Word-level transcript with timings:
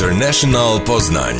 International 0.00 0.80
Poznań. 0.80 1.36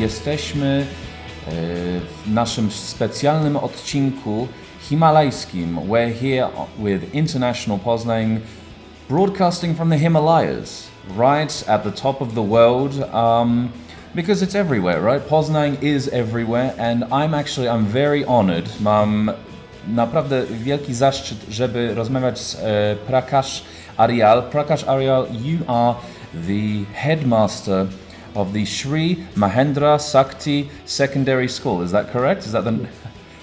Jesteśmy 0.00 0.66
e, 0.66 1.50
w 1.50 2.32
naszym 2.32 2.70
specjalnym 2.70 3.56
odcinku 3.56 4.48
himalajskim. 4.80 5.76
We're 5.76 6.14
here 6.14 6.48
with 6.78 7.14
International 7.14 7.78
Poznań, 7.78 8.40
broadcasting 9.08 9.74
from 9.74 9.88
the 9.88 9.96
Himalayas, 9.96 10.88
right 11.16 11.68
at 11.68 11.82
the 11.82 11.90
top 11.90 12.20
of 12.20 12.34
the 12.34 12.42
world. 12.42 13.00
Um, 13.14 13.72
because 14.14 14.42
it's 14.42 14.54
everywhere, 14.54 15.00
right? 15.00 15.20
Poznań 15.22 15.82
is 15.82 16.08
everywhere, 16.08 16.74
and 16.78 17.04
I'm 17.12 17.34
actually 17.34 17.68
I'm 17.68 17.84
very 17.84 18.24
honored. 18.24 18.68
Mam 18.80 19.30
naprawdę 19.88 20.46
wielki 20.46 20.94
zaszczyt, 20.94 21.38
żeby 21.50 21.94
rozmawiać 21.94 22.38
z 22.38 22.54
e, 22.54 22.96
Prakash 23.06 23.62
Aryal. 23.96 24.42
Prakash 24.50 24.84
Aryal, 24.84 25.26
you 25.42 25.58
are 25.68 25.94
the 26.34 26.84
headmaster 26.94 27.86
of 28.34 28.52
the 28.52 28.64
Sri 28.66 29.16
Mahendra 29.36 29.98
Sakti 30.00 30.68
Secondary 30.84 31.48
School. 31.48 31.82
Is 31.82 31.90
that 31.92 32.12
correct? 32.12 32.46
Is 32.46 32.52
that 32.52 32.64
the 32.64 32.72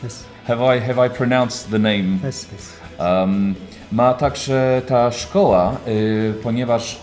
Yes, 0.03 0.23
have 0.47 0.61
I 0.61 0.79
have 0.79 0.99
I 0.99 1.09
pronounced 1.09 1.71
the 1.71 1.79
name? 1.79 2.19
yes, 2.23 2.47
yes. 2.51 2.75
Um, 2.99 3.55
ma 3.95 4.13
także 4.13 4.81
ta 4.87 5.11
szkoła, 5.11 5.77
y, 5.87 6.33
ponieważ 6.43 6.99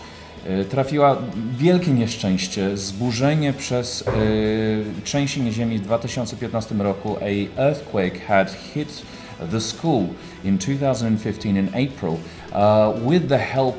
y, 0.61 0.65
trafiła 0.65 1.17
wielkie 1.57 1.91
nieszczęście, 1.91 2.77
zburzenie 2.77 3.53
przez 3.53 4.01
y, 4.01 4.05
trzęsienie 5.03 5.51
ziemi 5.51 5.77
w 5.77 5.81
2015 5.81 6.75
roku. 6.75 7.17
A 7.21 7.61
earthquake 7.61 8.25
had 8.27 8.51
hit 8.73 9.01
the 9.51 9.61
school 9.61 10.03
in 10.43 10.57
2015 10.57 11.57
in 11.57 11.67
April. 11.67 12.13
Uh, 12.13 13.09
with 13.11 13.27
the 13.27 13.37
help 13.37 13.75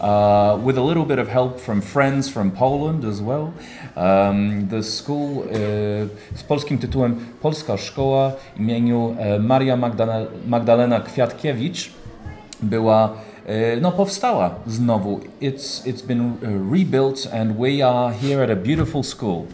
uh, 0.00 0.66
with 0.66 0.78
a 0.78 0.82
little 0.82 1.04
bit 1.04 1.18
of 1.18 1.28
help 1.28 1.60
from 1.60 1.82
friends 1.82 2.28
from 2.28 2.50
Poland 2.50 3.04
as 3.04 3.20
well. 3.20 3.52
Um, 3.96 4.68
the 4.68 4.82
school 4.82 5.38
uh, 5.38 5.48
z 6.34 6.42
polskim 6.42 6.78
tytułem 6.78 7.16
Polska 7.42 7.76
Szkoła 7.76 8.32
imieniu 8.56 9.16
e, 9.18 9.38
Maria 9.38 9.76
Magdalena, 9.76 10.26
Magdalena 10.46 11.00
Kwiatkiewicz 11.00 11.97
była 12.62 13.14
no 13.80 13.92
powstała 13.92 14.54
znowu. 14.66 15.20
It's, 15.40 15.86
it's 15.86 16.02
been 16.02 16.32
rebuilt 16.72 17.28
and 17.32 17.56
we 17.58 17.86
are 17.86 18.14
here 18.14 18.44
at 18.44 18.50
a 18.50 18.56
beautiful 18.56 19.02
school 19.02 19.46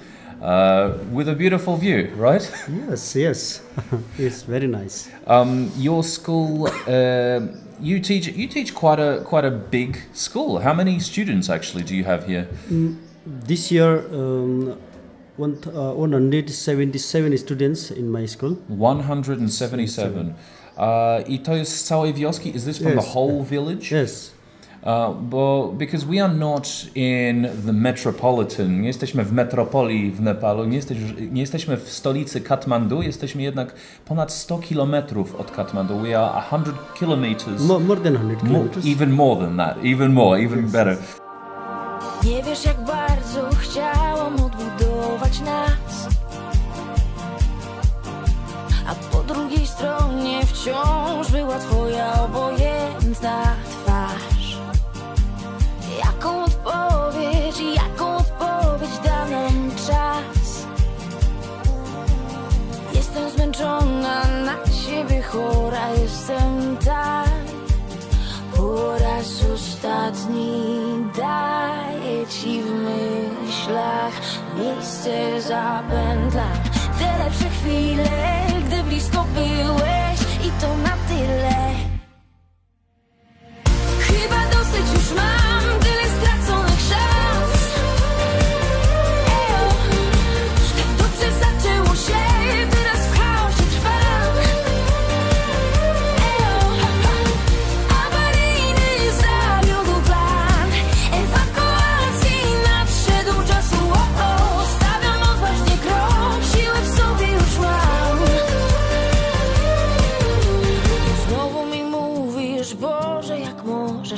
uh, 0.44 0.98
with 1.10 1.28
a 1.28 1.34
beautiful 1.34 1.76
view, 1.76 2.10
right? 2.16 2.50
Yes, 2.88 3.16
yes. 3.16 3.62
it's 4.18 4.42
very 4.42 4.66
nice. 4.66 5.08
Um, 5.26 5.70
your 5.78 6.04
school, 6.04 6.68
uh, 6.86 7.40
you 7.80 8.00
teach 8.00 8.28
you 8.28 8.46
teach 8.46 8.74
quite 8.74 9.00
a 9.00 9.22
quite 9.24 9.44
a 9.44 9.50
big 9.50 9.98
school. 10.12 10.58
How 10.58 10.74
many 10.74 11.00
students 11.00 11.48
actually 11.48 11.84
do 11.84 11.94
you 11.94 12.04
have 12.04 12.26
here? 12.26 12.46
This 13.26 13.72
year, 13.72 14.04
um, 14.12 14.76
one, 15.38 15.58
uh, 15.66 15.94
177 15.94 17.38
students 17.38 17.90
in 17.90 18.10
my 18.10 18.26
school. 18.26 18.58
177. 18.68 20.34
Uh, 20.76 21.28
I 21.28 21.38
to 21.38 21.56
jest 21.56 21.76
z 21.76 21.84
całej 21.84 22.14
wioski? 22.14 22.56
Is 22.56 22.64
this 22.64 22.78
from 22.78 22.92
the 22.92 22.98
Yes. 22.98 23.14
whole 23.14 23.42
village? 23.44 24.02
Yes, 24.04 24.34
Uh, 24.86 25.14
bo 25.20 25.72
because 25.78 26.06
we 26.06 26.24
are 26.24 26.34
not 26.34 26.68
in 26.94 27.48
the 27.66 27.72
metropolitan, 27.72 28.80
nie 28.80 28.86
jesteśmy 28.88 29.24
w 29.24 29.32
metropolii 29.32 30.10
w 30.10 30.20
Nepalu, 30.20 30.64
nie, 30.64 30.76
jesteś, 30.76 30.98
nie 31.32 31.40
jesteśmy 31.40 31.76
w 31.76 31.88
stolicy 31.92 32.40
Katmandu, 32.40 33.02
jesteśmy 33.02 33.42
jednak 33.42 33.74
ponad 34.04 34.32
100 34.32 34.58
kilometrów 34.58 35.34
od 35.34 35.50
Katmandu. 35.50 35.98
We 35.98 36.18
are 36.18 36.42
100 36.46 36.58
kilometers, 36.98 37.62
more, 37.62 37.84
more 37.84 38.00
than 38.00 38.14
100 38.14 38.24
more, 38.24 38.36
kilometers. 38.40 38.86
even 38.86 39.10
more 39.12 39.40
than 39.46 39.56
that, 39.56 39.76
even 39.84 40.12
more, 40.12 40.40
even 40.44 40.62
better. 40.68 40.96
Nie 42.24 42.42
wiesz 42.42 42.64
jak 42.64 42.76
bardzo 42.84 43.48
chciałam 43.58 44.03
wciąż 50.64 51.30
była 51.30 51.58
twoja 51.58 52.22
obojętna 52.22 53.42
twarz. 53.70 54.58
Jaką 55.98 56.44
odpowiedź, 56.44 57.60
jaką 57.76 58.16
odpowiedź 58.16 58.98
da 59.04 59.24
nam 59.28 59.70
czas? 59.86 60.66
Jestem 62.94 63.30
zmęczona, 63.30 64.22
na 64.44 64.56
ciebie 64.86 65.22
chora 65.22 65.90
jestem 66.02 66.76
tak. 66.84 67.44
Po 68.56 68.98
raz 68.98 69.44
ostatni 69.54 70.74
daję 71.16 72.26
ci 72.26 72.62
w 72.62 72.70
myślach 72.70 74.20
miejsce 74.58 75.42
zapętlam 75.42 76.58
Te 76.98 77.24
lepsze 77.24 77.50
chwile, 77.50 78.46
gdy 78.66 78.82
blisko 78.82 79.24
byłeś 79.34 80.13
to 80.64 80.76
na 80.76 80.94
tyle. 81.08 81.60
Chyba 84.06 84.40
dosyć 84.52 84.86
już 84.94 85.16
mam 85.16 85.53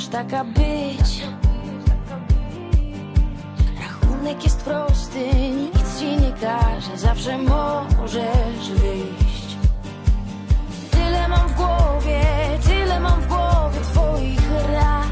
taka 0.09 0.43
być? 0.43 1.23
Rachunek 3.79 4.43
jest 4.43 4.61
prosty, 4.61 5.33
nikt 5.33 5.99
ci 5.99 6.05
nie 6.05 6.31
każe 6.31 6.97
Zawsze 6.97 7.37
możesz 7.37 8.71
wyjść. 8.75 9.57
Tyle 10.91 11.27
mam 11.27 11.49
w 11.49 11.55
głowie, 11.55 12.21
tyle 12.67 12.99
mam 12.99 13.21
w 13.21 13.27
głowie 13.27 13.79
twoich 13.81 14.51
rad. 14.73 15.07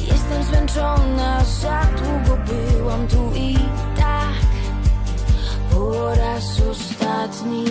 Jestem 0.00 0.42
zmęczona, 0.42 1.44
za 1.44 1.80
długo 1.96 2.42
byłam 2.44 3.08
tu 3.08 3.32
i 3.34 3.58
tak. 3.96 4.44
Po 5.70 6.14
raz 6.14 6.60
ostatni 6.70 7.64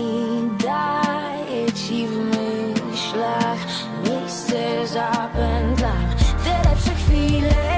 daję 0.63 1.71
ci 1.73 2.07
w 2.07 2.17
myślach 2.17 3.72
Miejsce 4.53 4.87
zapętlam. 4.87 6.07
Te 6.43 6.69
lepsze 6.69 6.95
chwile, 6.95 7.72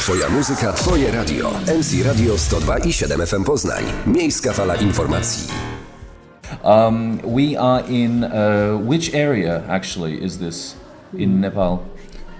Twoja 0.00 0.28
muzyka, 0.28 0.72
Twoje 0.72 1.10
radio. 1.10 1.50
MC 1.78 2.02
Radio 2.06 2.38
102 2.38 2.78
i 2.78 2.92
7 2.92 3.26
FM 3.26 3.44
Poznań. 3.44 3.84
Miejska 4.06 4.52
fala 4.52 4.74
informacji. 4.74 5.48
Um, 6.64 7.18
we 7.24 7.56
are 7.60 7.84
in 7.88 8.24
uh, 8.24 8.30
which 8.88 9.14
area 9.14 9.62
actually 9.68 10.24
is 10.24 10.38
this 10.38 10.76
in 11.18 11.40
Nepal? 11.40 11.78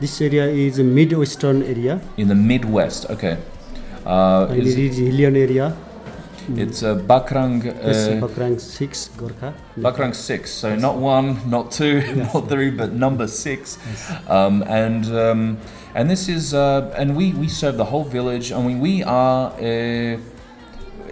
This 0.01 0.21
area 0.23 0.47
is 0.47 0.79
a 0.79 0.83
mid-western 0.85 1.63
area 1.63 1.99
In 2.17 2.29
the 2.29 2.35
Midwest. 2.35 3.11
Okay. 3.11 3.37
Uh, 4.07 4.47
and 4.51 4.63
is- 4.67 4.75
it 4.75 4.79
is 4.79 4.99
hillian 4.99 5.37
area. 5.37 5.73
It's 6.57 6.83
uh, 6.83 6.95
Bakrang. 7.07 7.63
Yes, 7.65 8.09
Uh, 8.09 8.27
Bakrang 8.27 8.59
6 8.61 9.11
Gorkha. 9.17 9.53
Bakrang 9.77 10.15
six, 10.15 10.51
so 10.51 10.75
not 10.75 10.97
one, 10.97 11.37
not 11.49 11.71
two, 11.71 12.03
not 12.35 12.49
three, 12.49 12.71
but 12.71 12.93
number 12.93 13.29
six, 13.29 13.79
um, 14.29 14.63
and 14.67 15.05
um, 15.15 15.57
and 15.95 16.11
this 16.11 16.29
is 16.29 16.55
uh, 16.55 16.95
and 16.97 17.17
we 17.17 17.33
we 17.33 17.49
serve 17.49 17.77
the 17.77 17.85
whole 17.85 18.05
village. 18.05 18.53
I 18.53 18.63
mean, 18.63 18.81
we 18.81 19.03
are. 19.05 19.53
Uh, 19.59 20.19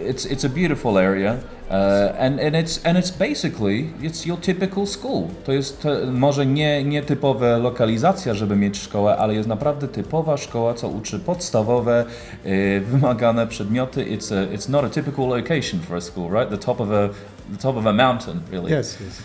it's 0.00 0.25
it's 0.25 0.44
a 0.44 0.48
beautiful 0.48 0.98
area. 0.98 1.40
Uh, 1.70 2.14
and, 2.19 2.40
and 2.40 2.56
it's 2.56 2.82
and 2.84 2.96
it's 2.96 3.10
basically 3.10 3.92
it's 4.00 4.25
your 4.25 4.38
typical 4.38 4.86
school. 4.86 5.28
To 5.44 5.52
jest 5.52 5.82
to, 5.82 6.06
może 6.12 6.46
nie, 6.46 6.84
nie 6.84 7.02
typowa 7.02 7.56
lokalizacja, 7.56 8.34
żeby 8.34 8.56
mieć 8.56 8.78
szkołę, 8.78 9.16
ale 9.16 9.34
jest 9.34 9.48
naprawdę 9.48 9.88
typowa 9.88 10.36
szkoła, 10.36 10.75
co 10.75 10.88
uczy 10.88 11.19
podstawowe, 11.19 12.04
y, 12.46 12.81
wymagane 12.81 13.46
przedmioty. 13.46 14.04
It's 14.04 14.34
a, 14.34 14.56
it's 14.56 14.69
not 14.69 14.84
a 14.84 14.88
typical 14.88 15.28
location 15.28 15.81
for 15.81 15.96
a 15.96 16.00
school, 16.00 16.31
right? 16.31 16.50
The 16.50 16.58
top 16.58 16.81
of 16.81 16.90
a 16.90 17.08
the 17.52 17.58
top 17.62 17.76
of 17.76 17.86
a 17.86 17.92
mountain, 17.92 18.40
really. 18.50 18.72
Yes, 18.72 18.98
yes. 19.00 19.22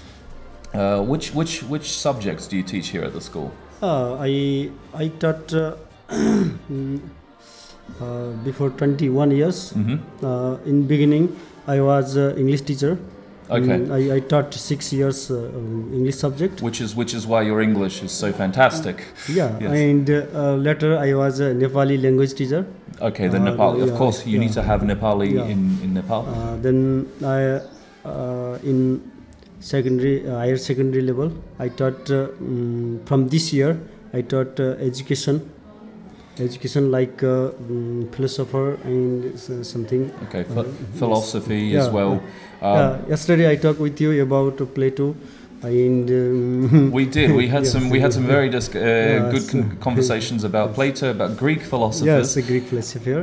Uh, 0.73 1.09
which 1.09 1.31
which 1.35 1.63
which 1.63 1.91
subjects 1.91 2.47
do 2.47 2.57
you 2.57 2.63
teach 2.63 2.89
here 2.89 3.05
at 3.05 3.13
the 3.13 3.21
school? 3.21 3.51
Uh, 3.83 4.15
I 4.25 4.69
I 4.95 5.07
taught 5.21 5.53
uh, 5.53 5.75
uh, 8.01 8.31
before 8.45 8.69
21 8.69 9.31
years. 9.39 9.71
hmm 9.71 9.97
Uh, 10.23 10.55
in 10.71 10.77
beginning, 10.91 11.25
I 11.67 11.81
was 11.81 12.15
uh, 12.17 12.33
English 12.43 12.61
teacher. 12.69 12.93
Okay. 13.49 13.77
Mm, 13.77 13.91
I, 13.91 14.15
I 14.15 14.19
taught 14.33 14.53
six 14.53 14.93
years 14.93 15.19
uh, 15.29 15.35
um, 15.57 15.91
English 15.97 16.15
subject. 16.15 16.61
Which 16.67 16.79
is 16.85 16.95
which 16.95 17.13
is 17.13 17.27
why 17.27 17.41
your 17.49 17.59
English 17.65 17.97
is 18.07 18.11
so 18.23 18.31
fantastic. 18.31 19.03
Yeah, 19.39 19.51
Yes. 19.65 19.71
and 19.81 20.09
uh, 20.09 20.55
later 20.67 20.91
I 20.97 21.13
was 21.13 21.41
a 21.41 21.49
Nepali 21.63 21.97
language 22.05 22.33
teacher. 22.39 22.61
Okay, 23.09 23.27
the 23.27 23.41
Uh, 23.41 23.49
Nepal. 23.49 23.81
Of 23.83 23.91
course, 23.99 24.23
you 24.25 24.33
yeah. 24.37 24.43
need 24.45 24.53
to 24.59 24.63
have 24.69 24.81
Nepali 24.91 25.29
Yeah. 25.35 25.51
in 25.55 25.61
in 25.83 25.93
Nepal. 25.99 26.23
Uh, 26.23 26.55
then 26.67 26.79
I 27.35 27.59
uh, 28.07 28.69
in 28.71 29.01
secondary 29.71 30.15
uh, 30.27 30.37
higher 30.43 30.57
secondary 30.57 31.01
level 31.09 31.31
I 31.65 31.69
taught 31.69 32.09
uh, 32.11 32.27
mm, 32.41 33.05
from 33.07 33.27
this 33.29 33.51
year 33.53 33.79
I 34.13 34.21
taught 34.21 34.59
uh, 34.59 34.71
education 34.89 35.37
education 36.47 36.91
like 36.91 37.23
uh, 37.23 37.51
mm, 37.71 38.13
philosopher 38.15 38.65
and 38.83 39.39
something 39.73 40.03
Okay, 40.25 40.43
ph- 40.43 40.57
Uh, 40.57 40.63
philosophy 41.01 41.61
yes. 41.73 41.81
as 41.81 41.87
Yeah, 41.87 41.93
well. 41.97 42.13
Um, 42.61 43.09
yesterday 43.13 43.47
I 43.51 43.55
talked 43.65 43.79
with 43.79 43.99
you 44.01 44.11
about 44.27 44.59
uh, 44.61 44.65
Plato 44.65 45.15
and 45.63 46.09
um, 46.09 46.91
We 46.91 47.05
did. 47.05 47.31
We 47.41 47.47
had 47.47 47.63
Yes. 47.67 47.71
some. 47.73 47.89
We 47.95 47.99
had 48.05 48.11
some 48.17 48.25
very 48.35 48.49
dis- 48.55 48.69
uh, 48.75 49.29
good 49.33 49.45
con- 49.51 49.77
conversations 49.87 50.43
about 50.43 50.73
Plato, 50.77 51.05
about 51.17 51.37
Greek 51.43 51.61
philosophers 51.61 52.05
yes 52.35 52.37
a 52.41 52.41
Greek 52.51 52.65
philosopher 52.71 53.19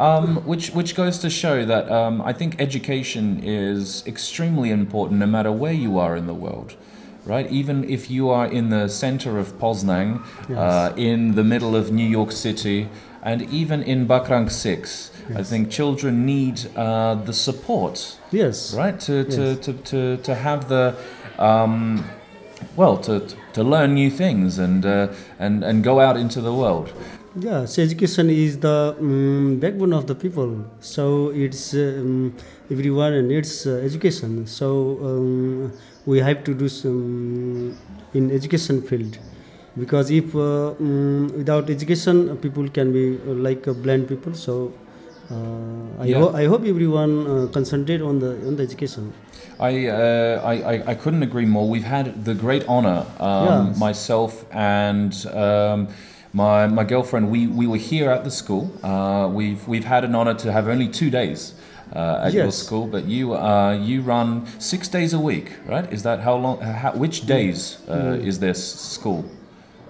Um, 0.00 0.36
which 0.46 0.70
which 0.70 0.94
goes 0.94 1.18
to 1.18 1.28
show 1.28 1.66
that 1.66 1.84
um, 1.92 2.22
I 2.22 2.32
think 2.32 2.56
education 2.58 3.40
is 3.44 4.02
extremely 4.06 4.70
important, 4.70 5.20
no 5.20 5.26
matter 5.26 5.52
where 5.52 5.74
you 5.74 5.98
are 5.98 6.16
in 6.16 6.26
the 6.26 6.34
world. 6.34 6.74
Right, 7.26 7.46
even 7.52 7.84
if 7.84 8.10
you 8.10 8.30
are 8.30 8.46
in 8.46 8.70
the 8.70 8.88
center 8.88 9.38
of 9.38 9.58
Poznan, 9.58 10.22
Yes. 10.48 10.58
uh, 10.58 10.94
in 10.96 11.34
the 11.34 11.44
middle 11.44 11.76
of 11.76 11.92
New 11.92 12.08
York 12.18 12.32
City, 12.32 12.88
and 13.22 13.42
even 13.52 13.82
in 13.82 14.06
Bakrang 14.08 14.50
Six, 14.50 15.10
I 15.36 15.42
think 15.42 15.70
children 15.70 16.24
need 16.24 16.56
uh, 16.74 17.16
the 17.26 17.34
support 17.34 18.16
yes 18.32 18.74
right 18.74 18.98
to 19.00 19.24
to, 19.24 19.42
Yes. 19.42 19.58
to, 19.66 19.72
to, 19.90 20.16
to 20.16 20.34
have 20.34 20.60
the 20.68 20.94
um, 21.38 22.04
well 22.74 22.96
to, 23.06 23.20
to 23.52 23.62
learn 23.62 23.94
new 23.94 24.10
things 24.10 24.58
and 24.58 24.86
uh, 24.86 25.08
and 25.38 25.62
and 25.62 25.84
go 25.84 26.00
out 26.00 26.16
into 26.16 26.40
the 26.40 26.54
world 26.54 26.88
Yes, 27.38 27.78
education 27.78 28.28
is 28.28 28.58
the 28.58 28.96
um, 28.98 29.58
backbone 29.60 29.92
of 29.92 30.06
the 30.08 30.14
people. 30.16 30.64
So 30.80 31.30
it's 31.30 31.74
um, 31.74 32.34
everyone 32.70 33.28
needs 33.28 33.66
uh, 33.68 33.74
education. 33.84 34.46
So 34.48 34.98
um, 35.04 35.72
we 36.06 36.18
have 36.18 36.42
to 36.44 36.54
do 36.54 36.68
some 36.68 37.76
in 38.14 38.32
education 38.32 38.82
field, 38.82 39.16
because 39.78 40.10
if 40.10 40.34
uh, 40.34 40.70
um, 40.80 41.28
without 41.36 41.70
education, 41.70 42.36
people 42.38 42.68
can 42.68 42.92
be 42.92 43.16
uh, 43.24 43.34
like 43.34 43.68
uh, 43.68 43.74
blind 43.74 44.08
people. 44.08 44.34
So 44.34 44.72
uh, 45.30 46.02
I, 46.02 46.06
Yeah. 46.06 46.18
ho- 46.18 46.32
I 46.34 46.46
hope 46.46 46.64
everyone 46.66 47.26
uh, 47.28 47.46
concentrate 47.52 48.02
on 48.02 48.18
the 48.18 48.32
on 48.48 48.56
the 48.56 48.64
education. 48.64 49.12
I, 49.60 49.86
uh, 49.86 50.40
I, 50.42 50.54
I, 50.72 50.82
I 50.92 50.94
couldn't 50.94 51.22
agree 51.22 51.44
more. 51.44 51.68
We've 51.68 51.84
had 51.84 52.24
the 52.24 52.34
great 52.34 52.64
honor, 52.66 53.04
um, 53.20 53.68
Yes. 53.68 53.78
myself 53.78 54.44
and 54.50 55.12
um, 55.32 55.88
my, 56.32 56.66
my 56.66 56.84
girlfriend, 56.84 57.30
we, 57.30 57.46
we 57.46 57.66
were 57.66 57.76
here 57.76 58.10
at 58.10 58.24
the 58.24 58.30
school. 58.30 58.70
Uh, 58.84 59.28
we've, 59.32 59.66
we've 59.68 59.84
had 59.84 60.04
an 60.04 60.14
honor 60.14 60.34
to 60.34 60.52
have 60.52 60.68
only 60.68 60.88
two 60.88 61.10
days 61.10 61.54
uh, 61.94 62.22
at 62.24 62.32
your 62.32 62.52
school, 62.52 62.86
but 62.86 63.04
you, 63.06 63.34
uh, 63.34 63.72
you 63.72 64.00
run 64.02 64.46
six 64.60 64.88
days 64.88 65.12
a 65.12 65.18
week, 65.18 65.52
right? 65.66 65.92
Is 65.92 66.02
that 66.04 66.20
how 66.20 66.36
long? 66.36 66.60
How, 66.60 66.92
which 66.92 67.26
days 67.26 67.78
uh, 67.88 68.18
is 68.22 68.38
this 68.38 68.58
school? 68.74 69.24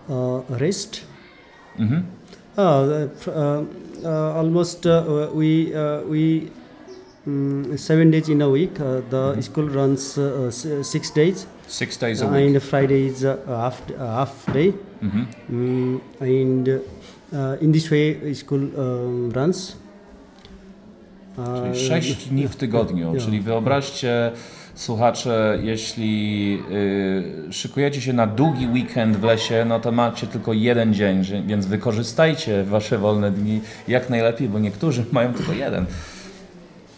Uh, 0.08 0.40
rest. 0.58 1.04
hmm 1.76 2.00
Uh, 2.58 2.62
uh, 2.62 3.08
uh, 3.26 3.64
uh, 4.04 4.40
almost 4.40 4.84
uh, 4.86 5.28
we 5.32 5.72
uh, 5.74 6.02
we 6.12 6.50
mm, 7.26 7.78
seven 7.78 8.10
days 8.10 8.28
in 8.28 8.42
a 8.42 8.48
week. 8.48 8.80
Uh, 8.80 9.00
the 9.08 9.40
school 9.40 9.68
runs 9.68 10.18
uh, 10.18 10.50
six 10.82 11.10
days, 11.10 11.46
Six 11.68 11.96
days 11.96 12.22
a 12.22 12.26
week. 12.26 12.54
and 12.54 12.62
Friday 12.62 13.06
is 13.06 13.22
a 13.24 13.36
half 13.46 13.80
uh, 13.90 13.96
half 14.18 14.34
day. 14.52 14.74
Hmm 15.00 15.26
Mm, 15.50 16.00
and 16.20 16.68
uh, 17.32 17.62
in 17.62 17.72
this 17.72 17.90
way, 17.90 18.34
school 18.34 18.60
um, 18.60 19.32
runs. 19.32 19.76
Uh, 21.38 21.44
Czyli 21.62 21.88
sześć 21.88 22.28
dni 22.28 22.48
w 22.48 22.56
tygodniu, 22.56 23.12
czyli 23.18 23.40
wyobraźcie 23.40 24.32
słuchacze, 24.74 25.58
jeśli 25.62 26.58
y, 27.48 27.52
szykujecie 27.52 28.00
się 28.00 28.12
na 28.12 28.26
długi 28.26 28.66
weekend 28.66 29.16
w 29.16 29.22
lesie, 29.22 29.64
no 29.64 29.80
to 29.80 29.92
macie 29.92 30.26
tylko 30.26 30.52
jeden 30.52 30.94
dzień, 30.94 31.22
więc 31.46 31.66
wykorzystajcie 31.66 32.64
wasze 32.64 32.98
wolne 32.98 33.30
dni 33.30 33.60
jak 33.88 34.10
najlepiej, 34.10 34.48
bo 34.48 34.58
niektórzy 34.58 35.04
mają 35.12 35.34
tylko 35.34 35.52
jeden. 35.52 35.86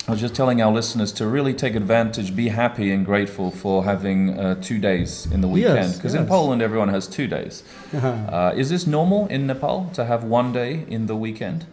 I 0.08 0.10
was 0.10 0.20
just 0.20 0.34
telling 0.34 0.60
our 0.60 0.72
listeners 0.72 1.12
to 1.12 1.26
really 1.26 1.54
take 1.54 1.76
advantage, 1.76 2.34
be 2.34 2.49
happy 2.49 2.90
and 2.90 3.06
grateful 3.06 3.52
for 3.52 3.84
having 3.84 4.37
uh, 4.37 4.56
two 4.60 4.81
days 4.81 5.26
in 5.26 5.43
the 5.43 5.49
weekend. 5.49 5.94
Because 5.94 6.14
in 6.14 6.22
yes. 6.22 6.28
Poland, 6.28 6.60
everyone 6.60 6.88
has 6.88 7.06
two 7.06 7.28
days. 7.28 7.62
uh-huh. 7.93 8.08
Uh, 8.08 8.52
is 8.56 8.69
this 8.69 8.84
normal 8.84 9.28
in 9.28 9.46
Nepal 9.46 9.90
to 9.94 10.04
have 10.04 10.25
one 10.25 10.52
day 10.52 10.84
in 10.88 11.06
the 11.06 11.14
weekend? 11.14 11.66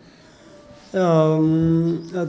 Um, 0.94 2.08
uh, 2.16 2.28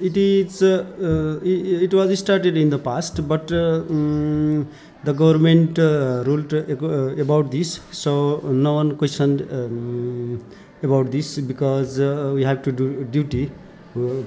it 0.00 0.16
is. 0.16 0.62
Uh, 0.62 0.84
uh, 1.00 1.44
it, 1.44 1.84
it 1.84 1.94
was 1.94 2.18
started 2.18 2.56
in 2.56 2.70
the 2.70 2.78
past, 2.78 3.28
but 3.28 3.52
uh, 3.52 3.82
mm, 3.82 4.66
the 5.04 5.12
government 5.12 5.78
uh, 5.78 6.24
ruled 6.26 6.54
uh, 6.54 7.22
about 7.22 7.52
this, 7.52 7.78
so 7.92 8.40
no 8.44 8.74
one 8.74 8.96
questioned 8.96 9.42
um, 9.52 10.44
about 10.82 11.12
this 11.12 11.38
because 11.38 12.00
uh, 12.00 12.32
we 12.34 12.42
have 12.42 12.62
to 12.62 12.72
do 12.72 13.04
duty 13.04 13.50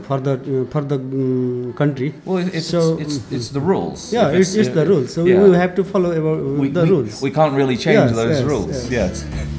for 0.08 0.20
the 0.20 0.34
uh, 0.34 0.72
for 0.72 0.82
the 0.82 0.96
um, 0.96 1.74
country. 1.82 2.14
Well, 2.26 2.38
it's, 2.48 2.68
So- 2.68 2.98
it's, 3.00 3.18
it's, 3.18 3.32
it's 3.32 3.50
the 3.50 3.62
rules. 3.62 4.12
Yeah, 4.14 4.30
it's, 4.30 4.56
it's 4.56 4.70
the 4.70 4.86
rules. 4.86 5.14
So 5.14 5.26
yeah. 5.26 5.42
we 5.44 5.56
have 5.56 5.76
to 5.76 5.84
follow 5.84 6.12
about 6.12 6.40
uh, 6.40 6.60
we, 6.62 6.70
the 6.70 6.84
we- 6.84 6.90
rules. 6.90 7.22
We 7.22 7.32
can't 7.32 7.54
really 7.54 7.78
change 7.78 8.00
Yes, 8.10 8.16
those 8.16 8.38
yes, 8.40 8.44
rules. 8.52 8.90
yes. 8.92 9.26
Yes. 9.34 9.59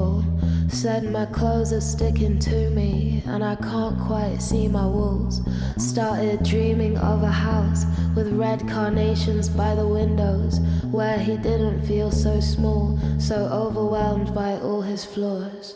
Said 0.81 1.11
my 1.11 1.27
clothes 1.27 1.71
are 1.73 1.79
sticking 1.79 2.39
to 2.39 2.71
me, 2.71 3.21
and 3.27 3.43
I 3.43 3.53
can't 3.53 3.99
quite 3.99 4.41
see 4.41 4.67
my 4.67 4.87
walls. 4.87 5.39
Started 5.77 6.41
dreaming 6.41 6.97
of 6.97 7.21
a 7.21 7.29
house 7.29 7.85
with 8.15 8.33
red 8.33 8.67
carnations 8.67 9.47
by 9.47 9.75
the 9.75 9.87
windows, 9.87 10.59
where 10.89 11.19
he 11.19 11.37
didn't 11.37 11.85
feel 11.85 12.09
so 12.09 12.39
small, 12.39 12.97
so 13.19 13.35
overwhelmed 13.35 14.33
by 14.33 14.53
all 14.53 14.81
his 14.81 15.05
flaws. 15.05 15.75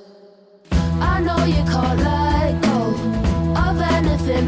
I 0.72 1.22
know 1.22 1.38
you 1.46 1.64
can't 1.72 2.00
let 2.00 2.62
go 2.64 3.62
of 3.62 3.80
anything 3.80 4.48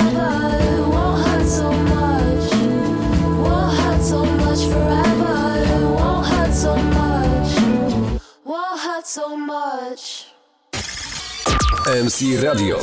Much. 10.01 10.25
MC 11.87 12.37
Radio. 12.37 12.77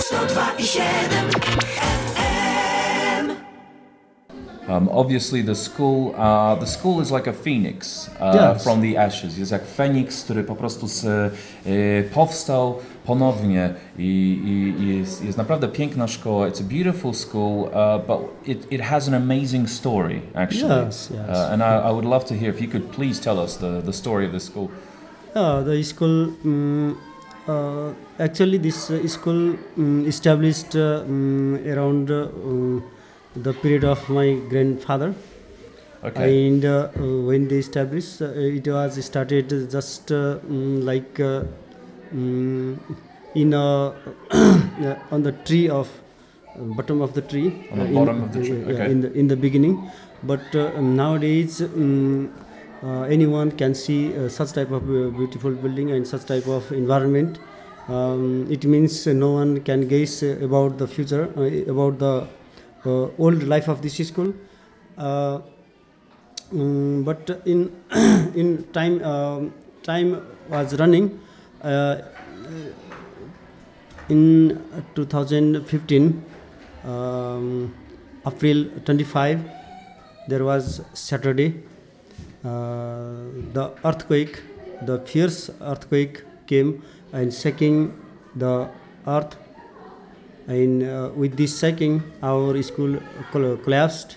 Um, 4.69 4.91
obviously, 4.91 5.41
the 5.41 5.55
school, 5.55 6.15
uh, 6.15 6.55
the 6.57 6.67
school 6.67 7.01
is 7.01 7.11
like 7.11 7.27
a 7.27 7.33
phoenix 7.33 8.11
uh, 8.21 8.33
Yes. 8.35 8.63
from 8.65 8.83
the 8.83 8.99
ashes. 8.99 9.39
Jest 9.39 9.53
jak 9.53 9.65
Feniks, 9.65 10.25
który 10.25 10.45
po 10.45 10.57
prostu 10.57 10.87
z, 10.89 11.05
e, 11.05 12.03
powstał 12.15 12.79
ponownie 13.05 13.75
i, 13.99 14.03
i, 14.45 14.83
i 14.83 14.99
jest, 14.99 15.25
jest 15.25 15.39
naprawdę 15.39 15.69
piękna 15.69 16.09
szkoła. 16.09 16.49
It's 16.49 16.61
a 16.61 16.65
beautiful 16.65 17.15
school, 17.15 17.61
uh, 17.63 18.07
but 18.07 18.19
it, 18.47 18.73
it 18.73 18.81
has 18.81 19.09
an 19.09 19.15
amazing 19.15 19.71
story, 19.71 20.21
actually. 20.35 20.85
Yes, 20.87 21.11
yes. 21.11 21.39
Uh, 21.39 21.53
and 21.53 21.63
I, 21.63 21.89
I 21.89 21.93
would 21.93 22.05
love 22.05 22.25
to 22.25 22.35
hear 22.35 22.55
if 22.55 22.61
you 22.61 22.69
could 22.71 22.91
please 22.93 23.21
tell 23.23 23.41
us 23.45 23.57
the, 23.57 23.81
the 23.81 23.93
story 23.93 24.27
of 24.27 24.33
this 24.33 24.45
school. 24.45 24.71
Yeah, 25.35 25.63
the 25.65 25.83
school. 25.83 26.35
Um, 26.45 26.97
actually, 28.19 28.59
this 28.59 28.91
uh, 28.91 29.07
school 29.09 29.57
um, 29.77 30.05
established 30.07 30.77
uh, 30.77 31.03
um, 31.05 31.57
around 31.67 32.11
uh, 32.11 32.29
the 33.37 33.53
period 33.55 33.85
of 33.85 34.09
my 34.09 34.35
grandfather. 34.49 35.15
Okay. 36.05 36.47
And 36.49 36.65
uh, 36.65 36.91
uh, 36.97 37.01
when 37.29 37.49
they 37.49 37.57
established, 37.57 38.23
uh, 38.23 38.31
it 38.35 38.67
was 38.69 39.05
started 39.05 39.49
just 39.71 40.13
uh, 40.13 40.39
mm, 40.47 40.85
like 40.85 41.19
uh, 41.19 41.43
in 42.13 43.53
a 43.53 43.95
on 45.11 45.23
the 45.23 45.33
tree 45.45 45.69
of 45.69 45.89
uh, 46.55 46.63
bottom 46.63 47.01
of 47.01 47.15
the 47.15 47.23
tree. 47.23 47.69
On 47.73 47.79
the 47.79 47.85
uh, 47.85 47.89
in- 47.89 47.95
bottom 47.95 48.23
of 48.23 48.33
the 48.33 48.45
tree, 48.45 48.63
okay. 48.65 48.91
in 48.91 49.01
the 49.01 49.13
in 49.13 49.27
the 49.29 49.37
beginning, 49.37 49.91
but 50.23 50.55
uh, 50.55 50.81
nowadays. 50.81 51.61
Um, 52.83 52.89
uh, 52.89 53.03
anyone 53.03 53.51
can 53.53 53.75
see 53.75 54.17
uh, 54.17 54.29
such 54.29 54.53
type 54.53 54.71
of 54.71 54.83
uh, 54.85 55.11
beautiful 55.17 55.51
building 55.51 55.91
and 55.91 56.07
such 56.07 56.25
type 56.27 56.47
of 56.47 56.71
environment. 56.73 57.39
Um, 57.89 58.47
it 58.51 58.65
means 58.65 59.07
no 59.07 59.33
one 59.33 59.63
can 59.63 59.89
guess 59.89 60.23
about 60.23 60.79
the 60.79 60.87
future, 60.87 61.25
about 61.69 61.99
the 61.99 62.27
old 63.19 63.43
life 63.45 63.69
of 63.69 63.83
this 63.83 63.97
school. 64.07 64.35
Mm, 66.53 67.05
but 67.05 67.43
in 67.45 67.71
in 68.35 68.65
time 68.73 69.05
um, 69.05 69.53
time 69.83 70.23
was 70.49 70.79
running 70.81 71.21
uh, 71.63 71.97
in 74.09 74.57
2015 74.95 76.25
um, 76.85 77.75
april 78.27 78.65
25 78.87 79.45
there 80.29 80.43
was 80.43 80.81
saturday 80.95 81.53
the 82.43 83.73
earthquake 83.85 84.43
the 84.83 84.99
fierce 85.01 85.51
earthquake 85.61 86.23
came 86.47 86.83
and 87.13 87.33
shaking 87.33 88.01
the 88.35 88.69
earth. 89.07 89.37
And 90.47 90.83
uh, 90.83 91.11
with 91.15 91.37
this 91.37 91.59
shaking 91.59 92.03
our 92.23 92.61
school 92.63 92.99
collapsed. 93.33 94.17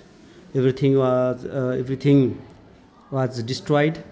Everything 0.53 0.97
was 0.97 1.45
uh, 1.45 1.75
everything 1.79 2.41
was 3.09 3.41
destroyed. 3.43 4.03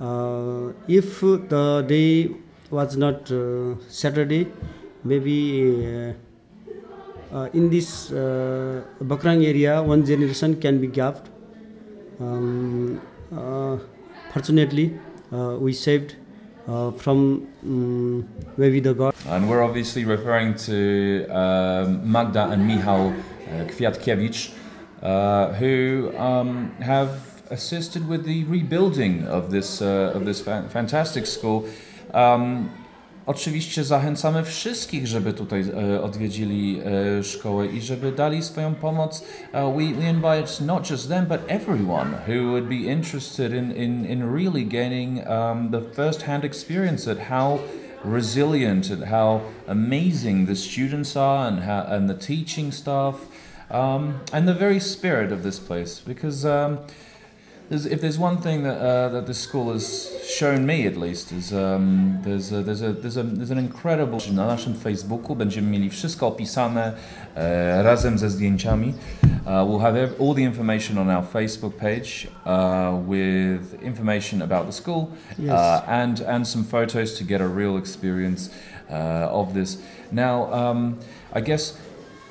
Uh, 0.00 0.72
if 0.88 1.20
the 1.20 1.84
day 1.86 2.30
was 2.70 2.96
not 2.96 3.30
uh, 3.30 3.74
saturday 3.88 4.48
maybe 5.04 5.86
uh, 5.86 7.36
uh, 7.36 7.48
in 7.52 7.70
this 7.70 8.10
uh, 8.10 8.82
bakrang 9.02 9.44
area 9.44 9.80
one 9.82 10.04
generation 10.04 10.60
can 10.60 10.80
be 10.80 10.88
gapped. 10.88 11.28
Um, 12.18 13.00
uh, 13.00 13.13
fortunately 14.32 14.98
uh, 15.32 15.56
we 15.60 15.72
saved 15.72 16.16
uh, 16.68 16.90
from 16.92 17.46
um, 17.64 18.28
maybe 18.56 18.80
the 18.80 18.94
god 18.94 19.14
And 19.26 19.48
we're 19.48 19.62
obviously 19.62 20.04
referring 20.04 20.54
to 20.66 21.26
um, 21.30 22.10
Magda 22.10 22.50
and 22.50 22.66
Michał 22.66 23.08
uh, 23.08 23.64
Kwiatkiewicz, 23.64 24.52
uh, 25.02 25.52
who 25.54 26.12
um, 26.18 26.72
have 26.80 27.42
assisted 27.50 28.06
with 28.06 28.24
the 28.24 28.44
rebuilding 28.44 29.26
of 29.26 29.50
this, 29.50 29.80
uh, 29.80 30.12
of 30.14 30.24
this 30.26 30.40
fa- 30.40 30.68
fantastic 30.70 31.26
school. 31.26 31.66
Um, 32.12 32.70
oczywiście 33.26 33.84
zachęcamy 33.84 34.44
wszystkich, 34.44 35.06
żeby 35.06 35.32
tutaj 35.32 35.64
e, 35.94 36.02
odwiedzili 36.02 36.80
e, 37.18 37.22
szkołę 37.22 37.66
i 37.66 37.80
żeby 37.82 38.12
dali 38.12 38.42
swoją 38.42 38.74
pomoc. 38.74 39.24
We, 39.52 39.94
we 39.94 40.10
invite 40.10 40.64
not 40.66 40.90
just 40.90 41.08
them, 41.08 41.26
but 41.26 41.40
everyone 41.48 42.10
who 42.28 42.50
would 42.50 42.68
be 42.68 42.92
interested 42.92 43.52
in, 43.52 43.72
in, 43.72 44.06
in 44.06 44.34
really 44.34 44.66
gaining 44.66 45.18
um, 45.18 45.70
the 45.70 45.80
first-hand 45.94 46.44
experience 46.44 47.10
at 47.10 47.18
how 47.30 47.58
resilient 48.04 48.90
and 48.90 49.04
how 49.04 49.40
amazing 49.66 50.46
the 50.46 50.56
students 50.56 51.16
are 51.16 51.48
and 51.48 51.60
how, 51.60 51.84
and 51.88 52.08
the 52.08 52.14
teaching 52.14 52.72
staff 52.72 53.14
um, 53.70 54.20
and 54.32 54.46
the 54.46 54.54
very 54.54 54.80
spirit 54.80 55.32
of 55.32 55.42
this 55.42 55.58
place 55.58 56.00
because 56.00 56.44
um, 56.44 56.78
There's, 57.70 57.86
if 57.86 58.00
there's 58.00 58.18
one 58.18 58.36
thing 58.42 58.62
that 58.64 58.78
uh, 58.78 59.08
that 59.12 59.26
this 59.26 59.38
school 59.40 59.72
has 59.72 60.10
shown 60.28 60.66
me 60.66 60.86
at 60.86 60.96
least 60.96 61.32
is 61.32 61.50
um, 61.52 62.18
there's 62.22 62.52
a, 62.52 62.62
there's 62.62 62.82
a, 62.82 62.92
there's 62.92 63.16
a, 63.16 63.22
there's 63.22 63.50
an 63.50 63.58
incredible 63.58 64.18
na 64.32 64.46
naszym 64.46 64.74
Facebooku 64.74 65.34
będziemy 65.36 65.70
mieli 65.70 65.90
wszystko 65.90 66.26
opisane 66.26 66.92
e, 67.36 67.82
razem 67.82 68.18
ze 68.18 68.30
zdjęciami. 68.30 68.94
Uh, 69.46 69.64
we'll 69.68 69.78
have 69.80 69.96
ev- 69.96 70.14
all 70.20 70.34
the 70.34 70.42
information 70.44 70.98
on 70.98 71.08
our 71.10 71.24
Facebook 71.24 71.72
page 71.78 72.28
uh, 72.46 72.92
with 73.08 73.82
information 73.82 74.42
about 74.42 74.66
the 74.66 74.72
school 74.72 75.06
Yes. 75.38 75.52
uh, 75.52 75.82
and 75.88 76.20
and 76.20 76.46
some 76.48 76.64
photos 76.64 77.18
to 77.18 77.24
get 77.24 77.40
a 77.40 77.48
real 77.48 77.78
experience 77.78 78.50
uh, 78.90 79.40
of 79.40 79.52
this. 79.54 79.78
Now, 80.12 80.52
um, 80.52 80.96
I 81.32 81.40
guess 81.40 81.74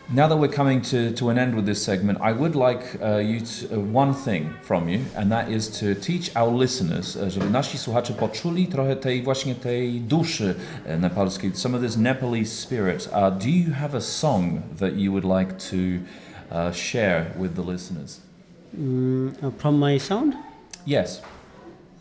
now 0.09 0.27
that 0.27 0.37
we're 0.37 0.51
coming 0.51 0.81
to, 0.81 1.11
to 1.11 1.29
an 1.29 1.37
end 1.37 1.55
with 1.55 1.65
this 1.65 1.81
segment, 1.81 2.19
I 2.21 2.33
would 2.33 2.55
like 2.55 3.01
uh, 3.01 3.17
you 3.17 3.39
to, 3.39 3.75
uh, 3.75 3.79
one 3.79 4.13
thing 4.13 4.53
from 4.61 4.89
you, 4.89 5.05
and 5.15 5.31
that 5.31 5.49
is 5.49 5.69
to 5.79 5.95
teach 5.95 6.35
our 6.35 6.51
listeners, 6.51 7.15
uh, 7.15 7.29
żeby 7.29 7.49
nasi 7.49 7.77
słuchacze 7.77 8.13
poczuli 8.13 8.67
trochę 8.67 8.95
tej 8.95 9.23
właśnie 9.23 9.55
tej 9.55 10.01
duszy 10.01 10.55
nepalskiej, 10.99 11.51
some 11.53 11.77
of 11.77 11.81
this 11.83 11.97
Nepalese 11.97 12.51
spirit. 12.51 13.09
Uh, 13.13 13.29
do 13.43 13.49
you 13.49 13.73
have 13.73 13.95
a 13.95 14.01
song 14.01 14.61
that 14.79 14.93
you 14.97 15.11
would 15.11 15.25
like 15.25 15.57
to 15.57 15.75
uh, 16.51 16.71
share 16.73 17.25
with 17.37 17.55
the 17.55 17.71
listeners? 17.71 18.21
Mm, 18.77 19.31
uh, 19.43 19.51
from 19.57 19.79
my 19.79 19.99
sound. 19.99 20.33
Yes. 20.85 21.21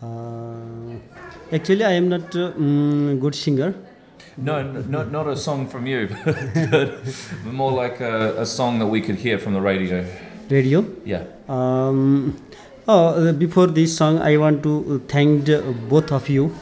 Uh, 0.03 0.07
actually, 1.53 1.85
I 1.85 1.93
am 1.93 2.09
not 2.09 2.35
a 2.35 2.53
mm, 2.59 3.21
good 3.21 3.35
singer. 3.35 3.75
No, 4.37 4.63
not, 4.63 5.11
not 5.13 5.29
a 5.29 5.37
song 5.37 5.69
from 5.69 5.87
you, 5.87 6.09
but 6.25 7.05
more 7.45 7.71
like 7.71 8.01
a, 8.01 8.41
a 8.41 8.47
song 8.47 8.79
that 8.79 8.87
we 8.87 9.01
could 9.03 9.17
hear 9.17 9.39
from 9.39 9.53
the 9.53 9.61
radio. 9.61 10.07
Radio. 10.49 10.87
Yeah. 11.05 11.25
Um, 11.49 12.43
oh, 12.89 13.29
uh, 13.29 13.33
before 13.33 13.67
this 13.67 13.95
song, 13.97 14.19
I 14.21 14.39
want 14.39 14.63
to 14.63 15.03
thank 15.07 15.45
the, 15.45 15.61
both 15.89 16.13
of 16.13 16.29
you. 16.31 16.55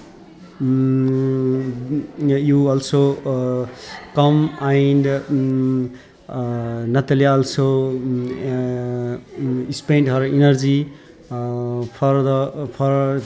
Mm, 0.61 2.29
you 2.45 2.69
also 2.69 3.63
uh, 3.65 3.69
come 4.15 4.57
and 4.61 5.07
um, 5.07 5.99
uh, 6.29 6.85
Natalia 6.87 7.31
also 7.31 7.93
mm, 7.93 8.31
uh, 8.31 9.19
mm, 9.39 9.73
spend 9.73 10.09
her 10.09 10.25
energy 10.25 10.93
uh, 11.31 11.83
for 11.85 12.23
the 12.23 12.69
for 12.75 13.23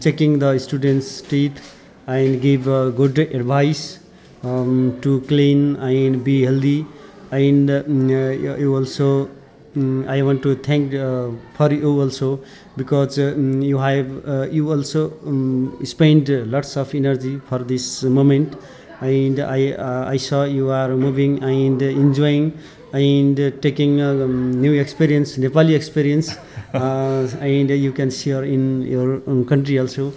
checking 0.00 0.38
the 0.40 0.58
students' 0.58 1.20
teeth 1.20 1.60
and 2.06 2.40
give 2.40 2.68
uh, 2.68 2.90
good 2.90 3.18
advice 3.18 3.98
um, 4.42 4.98
to 5.02 5.20
clean 5.22 5.76
and 5.76 6.22
be 6.24 6.42
healthy. 6.44 6.86
And 7.30 7.70
uh, 7.70 7.82
mm, 7.82 8.10
uh, 8.10 8.56
you 8.58 8.74
also 8.76 9.30
Mm, 9.76 10.06
I 10.08 10.22
want 10.22 10.40
to 10.44 10.54
thank 10.54 10.94
uh, 10.94 11.30
for 11.54 11.72
you 11.72 12.00
also 12.00 12.38
because 12.76 13.18
uh, 13.18 13.34
mm, 13.36 13.66
you 13.66 13.78
have 13.78 14.06
uh, 14.24 14.46
you 14.48 14.70
also 14.70 15.10
um, 15.26 15.76
spend 15.82 16.30
uh, 16.30 16.44
lots 16.46 16.76
of 16.76 16.94
energy 16.94 17.40
for 17.48 17.58
this 17.58 18.04
moment 18.04 18.54
and 19.00 19.40
I 19.40 19.74
I 20.14 20.16
saw 20.16 20.44
you 20.44 20.70
are 20.70 20.94
moving 20.96 21.42
and 21.42 21.82
enjoying 21.82 22.56
and 22.92 23.36
taking 23.60 24.00
um, 24.00 24.60
new 24.62 24.74
experience 24.74 25.36
Nepali 25.38 25.74
experience 25.74 26.38
and 26.72 27.68
you 27.70 27.90
can 27.90 28.10
share 28.12 28.44
in 28.44 28.82
your 28.82 29.22
um, 29.26 29.44
country 29.44 29.80
also. 29.80 30.12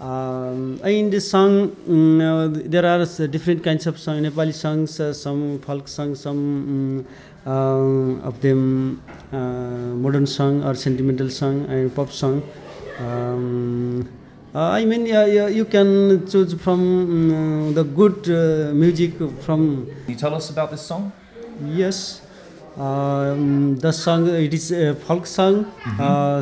Um, 0.00 0.80
in 0.82 1.10
this 1.10 1.30
song, 1.30 1.68
mm, 1.86 2.20
uh, 2.22 2.62
there 2.64 2.86
are 2.86 3.04
different 3.26 3.62
kinds 3.62 3.86
of 3.86 3.98
song, 3.98 4.22
Nepali 4.22 4.54
songs, 4.54 4.98
uh, 4.98 5.12
some 5.12 5.58
folk 5.60 5.88
songs, 5.88 6.20
some 6.20 7.04
mm, 7.44 7.46
um, 7.50 8.22
of 8.24 8.40
them 8.40 9.02
uh, 9.30 9.36
modern 9.36 10.26
song 10.26 10.64
or 10.64 10.74
sentimental 10.74 11.28
song 11.28 11.66
and 11.66 11.94
pop 11.94 12.10
song. 12.10 12.42
Um, 12.98 14.08
uh, 14.54 14.70
I 14.70 14.86
mean, 14.86 15.04
yeah, 15.04 15.26
yeah, 15.26 15.48
you 15.48 15.66
can 15.66 16.26
choose 16.26 16.54
from 16.54 16.80
mm, 16.80 17.74
the 17.74 17.84
good 17.84 18.26
uh, 18.30 18.72
music 18.72 19.18
from 19.42 19.86
Can 20.06 20.14
you 20.14 20.16
tell 20.16 20.34
us 20.34 20.48
about 20.48 20.70
this 20.70 20.80
song? 20.80 21.12
yes. 21.66 22.22
The 22.78 23.90
song 24.00 24.28
it 24.36 24.54
is 24.54 24.68
folk 25.06 25.26
song 25.26 25.62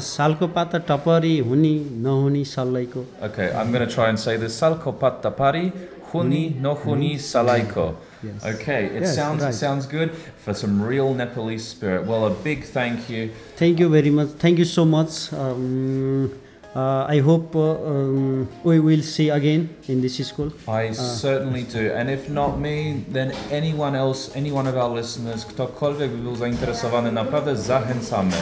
सालको 0.09 0.47
पाता 0.59 0.79
टपरी 0.91 1.39
हुने 1.53 1.75
नहुने 2.09 2.45
सल्लाइको 2.57 3.01
okay 3.29 3.51
I'm 3.61 3.73
gonna 3.73 3.85
try 3.95 4.09
and 4.09 4.19
say 4.27 4.37
this 4.45 4.61
सालको 4.61 4.93
पाता 5.05 5.31
टपरी 5.31 5.71
हुने 6.13 6.45
नहुने 6.69 7.17
सल्लाइको 7.31 7.89
Yes. 8.23 8.45
Okay, 8.45 8.87
it 8.87 9.03
yes, 9.03 9.15
sounds 9.15 9.43
right. 9.45 9.55
it 9.55 9.57
sounds 9.57 9.87
good 9.87 10.11
for 10.45 10.53
some 10.53 10.83
real 10.83 11.15
Nepalese 11.15 11.67
spirit. 11.69 12.05
Well, 12.05 12.27
a 12.27 12.31
big 12.31 12.65
thank 12.65 13.09
you. 13.09 13.31
Thank 13.57 13.79
you 13.79 13.89
very 13.89 14.11
much. 14.11 14.31
Thank 14.45 14.59
you 14.59 14.65
so 14.65 14.85
much. 14.85 15.33
Um, 15.33 16.33
I 17.09 17.21
hope 17.21 17.57
uh, 17.57 17.61
um, 17.61 18.49
we 18.65 18.81
will 18.81 19.03
see 19.03 19.31
again 19.31 19.69
in 19.89 20.01
this 20.01 20.27
school. 20.27 20.53
I 20.69 20.93
certainly 20.93 21.65
do. 21.65 21.93
And 21.93 22.11
if 22.11 22.29
not 22.29 22.59
me, 22.61 23.05
then 23.09 23.33
anyone 23.51 23.97
else, 23.97 24.31
any 24.37 24.53
one 24.53 24.67
of 24.67 24.77
our 24.77 24.95
listeners, 24.95 25.45
ktokolwiek 25.45 26.11
by 26.11 26.19
był 26.19 26.37
zainteresowany, 26.37 27.13
naprawdę 27.13 27.57
zachęcamy. 27.57 28.37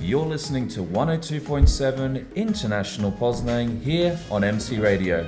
You're 0.00 0.28
listening 0.28 0.68
to 0.74 0.82
102.7 0.82 2.24
International 2.34 3.12
Poznań 3.12 3.80
here 3.84 4.18
on 4.30 4.44
MC 4.44 4.80
Radio 4.80 5.24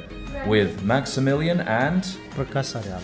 with 0.46 0.82
Maximilian 0.82 1.60
and 1.60 2.04
Prakasarial. 2.36 3.00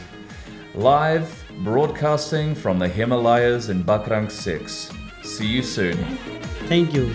Live 0.75 1.27
broadcasting 1.65 2.55
from 2.55 2.79
the 2.79 2.89
Himalayas 2.89 3.69
in 3.69 3.85
Bakrang 3.85 4.31
6. 4.31 4.91
See 5.23 5.47
you 5.47 5.63
soon. 5.63 5.97
Thank 6.69 6.95
you. 6.95 7.15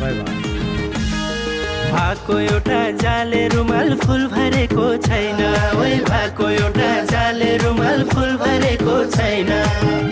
Bye 0.00 0.22
bye. 0.22 0.53
भएको 1.94 2.38
एउटा 2.40 2.78
जाले 3.02 3.42
रुमाल 3.48 3.94
full 4.02 4.22
भरेको 4.32 4.86
छैन। 5.06 5.40
ओइ 5.80 5.94
भएको 6.08 6.48
एउटा 6.50 6.90
जाले 7.10 7.50
रुमाल 7.62 8.02
फुल 8.12 8.32
भरेको 8.42 8.96
छैन। 9.14 9.50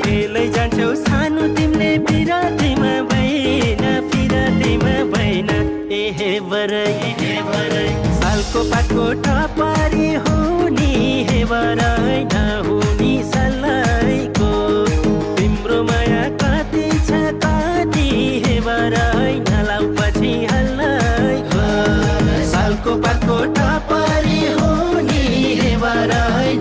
बेलै 0.04 0.46
जान्छौ 0.56 0.88
सानो 1.02 1.48
तिमीले 1.56 1.90
पिरातीमा 2.06 2.92
भएन 3.10 3.82
पिरातीमा 4.12 4.94
भएन 5.14 5.50
ए 5.90 6.02
हे 6.18 6.30
बरै 6.52 6.86
बरै। 7.50 7.88
सालको 8.20 8.60
पातको 8.70 9.06
टपारी 9.26 10.08
हो 10.26 10.38
नि 10.78 10.92
हे 11.30 11.44
बरै 11.54 12.18
नहुनी 12.34 13.12
सल्लाइको 13.34 14.01
पर 23.04 23.16
कोटा 23.26 23.70
पारी 23.90 24.40
होनी 24.60 25.24
है 25.60 25.76
वाराई 25.82 26.56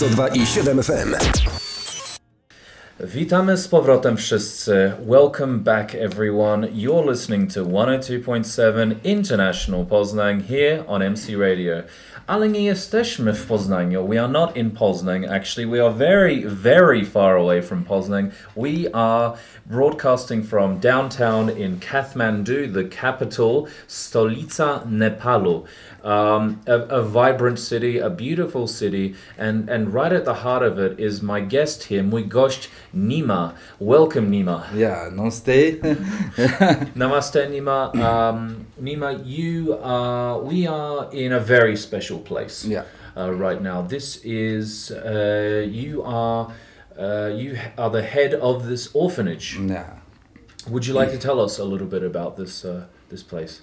Radio 0.00 0.44
102,7 0.44 0.82
FM. 0.82 1.14
Witamy 3.00 3.56
z 3.56 3.68
powrotem 3.68 4.16
wszyscy. 4.16 4.92
Welcome 5.06 5.58
back 5.58 5.94
everyone. 5.94 6.66
You're 6.66 7.10
listening 7.10 7.54
to 7.54 7.64
102.7 7.64 8.94
International 9.04 9.86
Poznań 9.86 10.42
here 10.42 10.84
on 10.86 11.02
MC 11.02 11.36
Radio. 11.36 11.82
Ale 12.26 12.48
nie 12.48 12.64
jesteśmy 12.64 13.32
w 13.32 13.46
Poznaniu. 13.46 14.08
We 14.08 14.22
are 14.22 14.32
not 14.32 14.56
in 14.56 14.70
Poznań 14.70 15.24
actually. 15.24 15.66
We 15.66 15.86
are 15.86 15.94
very 15.94 16.44
very 16.46 17.04
far 17.04 17.36
away 17.36 17.62
from 17.62 17.84
Poznań. 17.84 18.30
We 18.56 18.94
are 18.94 19.32
broadcasting 19.66 20.46
from 20.46 20.78
downtown 20.78 21.50
in 21.58 21.80
Kathmandu, 21.80 22.72
the 22.72 22.84
capital, 22.84 23.66
stolica 23.88 24.80
Nepalu. 24.90 25.62
Um, 26.04 26.60
a, 26.66 26.80
a 26.80 27.02
vibrant 27.02 27.60
city, 27.60 27.98
a 27.98 28.10
beautiful 28.10 28.66
city, 28.66 29.14
and, 29.38 29.68
and 29.68 29.94
right 29.94 30.12
at 30.12 30.24
the 30.24 30.34
heart 30.34 30.64
of 30.64 30.76
it 30.78 30.98
is 30.98 31.22
my 31.22 31.40
guest 31.40 31.84
here, 31.84 32.02
mój 32.02 32.28
gość 32.28 32.68
Nima. 32.92 33.54
Welcome, 33.78 34.28
Nima. 34.30 34.64
Yeah, 34.74 35.08
namaste. 35.12 35.80
Namaste, 36.96 37.46
Nima. 37.48 37.94
Um, 37.94 38.66
Nima, 38.82 39.22
you 39.24 39.78
are. 39.82 40.38
We 40.40 40.66
are 40.66 41.08
in 41.12 41.32
a 41.32 41.40
very 41.40 41.76
special 41.76 42.18
place. 42.18 42.64
Yeah. 42.64 42.82
Uh, 43.16 43.32
right 43.32 43.62
now, 43.62 43.82
this 43.82 44.16
is. 44.24 44.90
Uh, 44.90 45.64
you 45.68 46.02
are. 46.02 46.52
Uh, 46.98 47.30
you 47.34 47.56
are 47.78 47.90
the 47.90 48.02
head 48.02 48.34
of 48.34 48.66
this 48.66 48.88
orphanage. 48.94 49.56
yeah. 49.58 49.98
Would 50.68 50.86
you 50.86 50.94
like 50.94 51.10
to 51.10 51.18
tell 51.18 51.40
us 51.40 51.58
a 51.58 51.64
little 51.64 51.88
bit 51.88 52.02
about 52.04 52.36
this 52.36 52.64
uh, 52.64 52.84
this 53.08 53.22
place? 53.22 53.62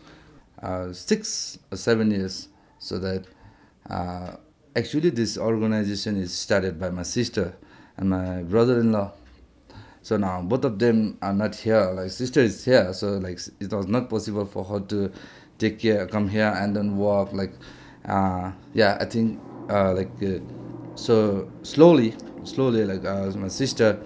Uh, 0.62 0.91
six 0.91 1.58
or 1.72 1.78
seven 1.78 2.12
years. 2.12 2.50
So 2.80 2.98
that 3.00 3.26
uh, 3.89 4.36
actually 4.76 5.10
this 5.10 5.38
organization 5.38 6.17
is 6.17 6.34
started 6.34 6.80
by 6.80 6.89
my 6.89 7.04
sister 7.04 7.56
and 7.98 8.10
my 8.10 8.43
brother-in-law. 8.43 9.13
So 10.02 10.17
now 10.17 10.41
both 10.41 10.65
of 10.65 10.80
them 10.80 11.17
are 11.22 11.34
not 11.34 11.56
here. 11.56 11.91
Like 11.93 12.10
sister 12.10 12.41
is 12.41 12.65
here, 12.65 12.93
so 12.93 13.17
like 13.17 13.39
it 13.60 13.72
was 13.72 13.88
not 13.88 14.10
possible 14.10 14.45
for 14.45 14.63
her 14.65 14.80
to 14.82 15.12
take 15.58 15.80
care, 15.80 16.08
come 16.08 16.28
here 16.30 16.54
and 16.58 16.76
then 16.76 16.98
work. 16.98 17.32
Like, 17.34 17.54
uh, 18.06 18.52
yeah, 18.74 18.98
I 19.00 19.06
think 19.06 19.39
uh, 19.69 19.93
like 19.93 20.12
uh, 20.24 20.39
so 20.95 21.52
slowly, 21.63 22.15
slowly 22.43 22.86
like 22.86 23.06
uh, 23.06 23.32
my 23.38 23.50
sister, 23.50 24.00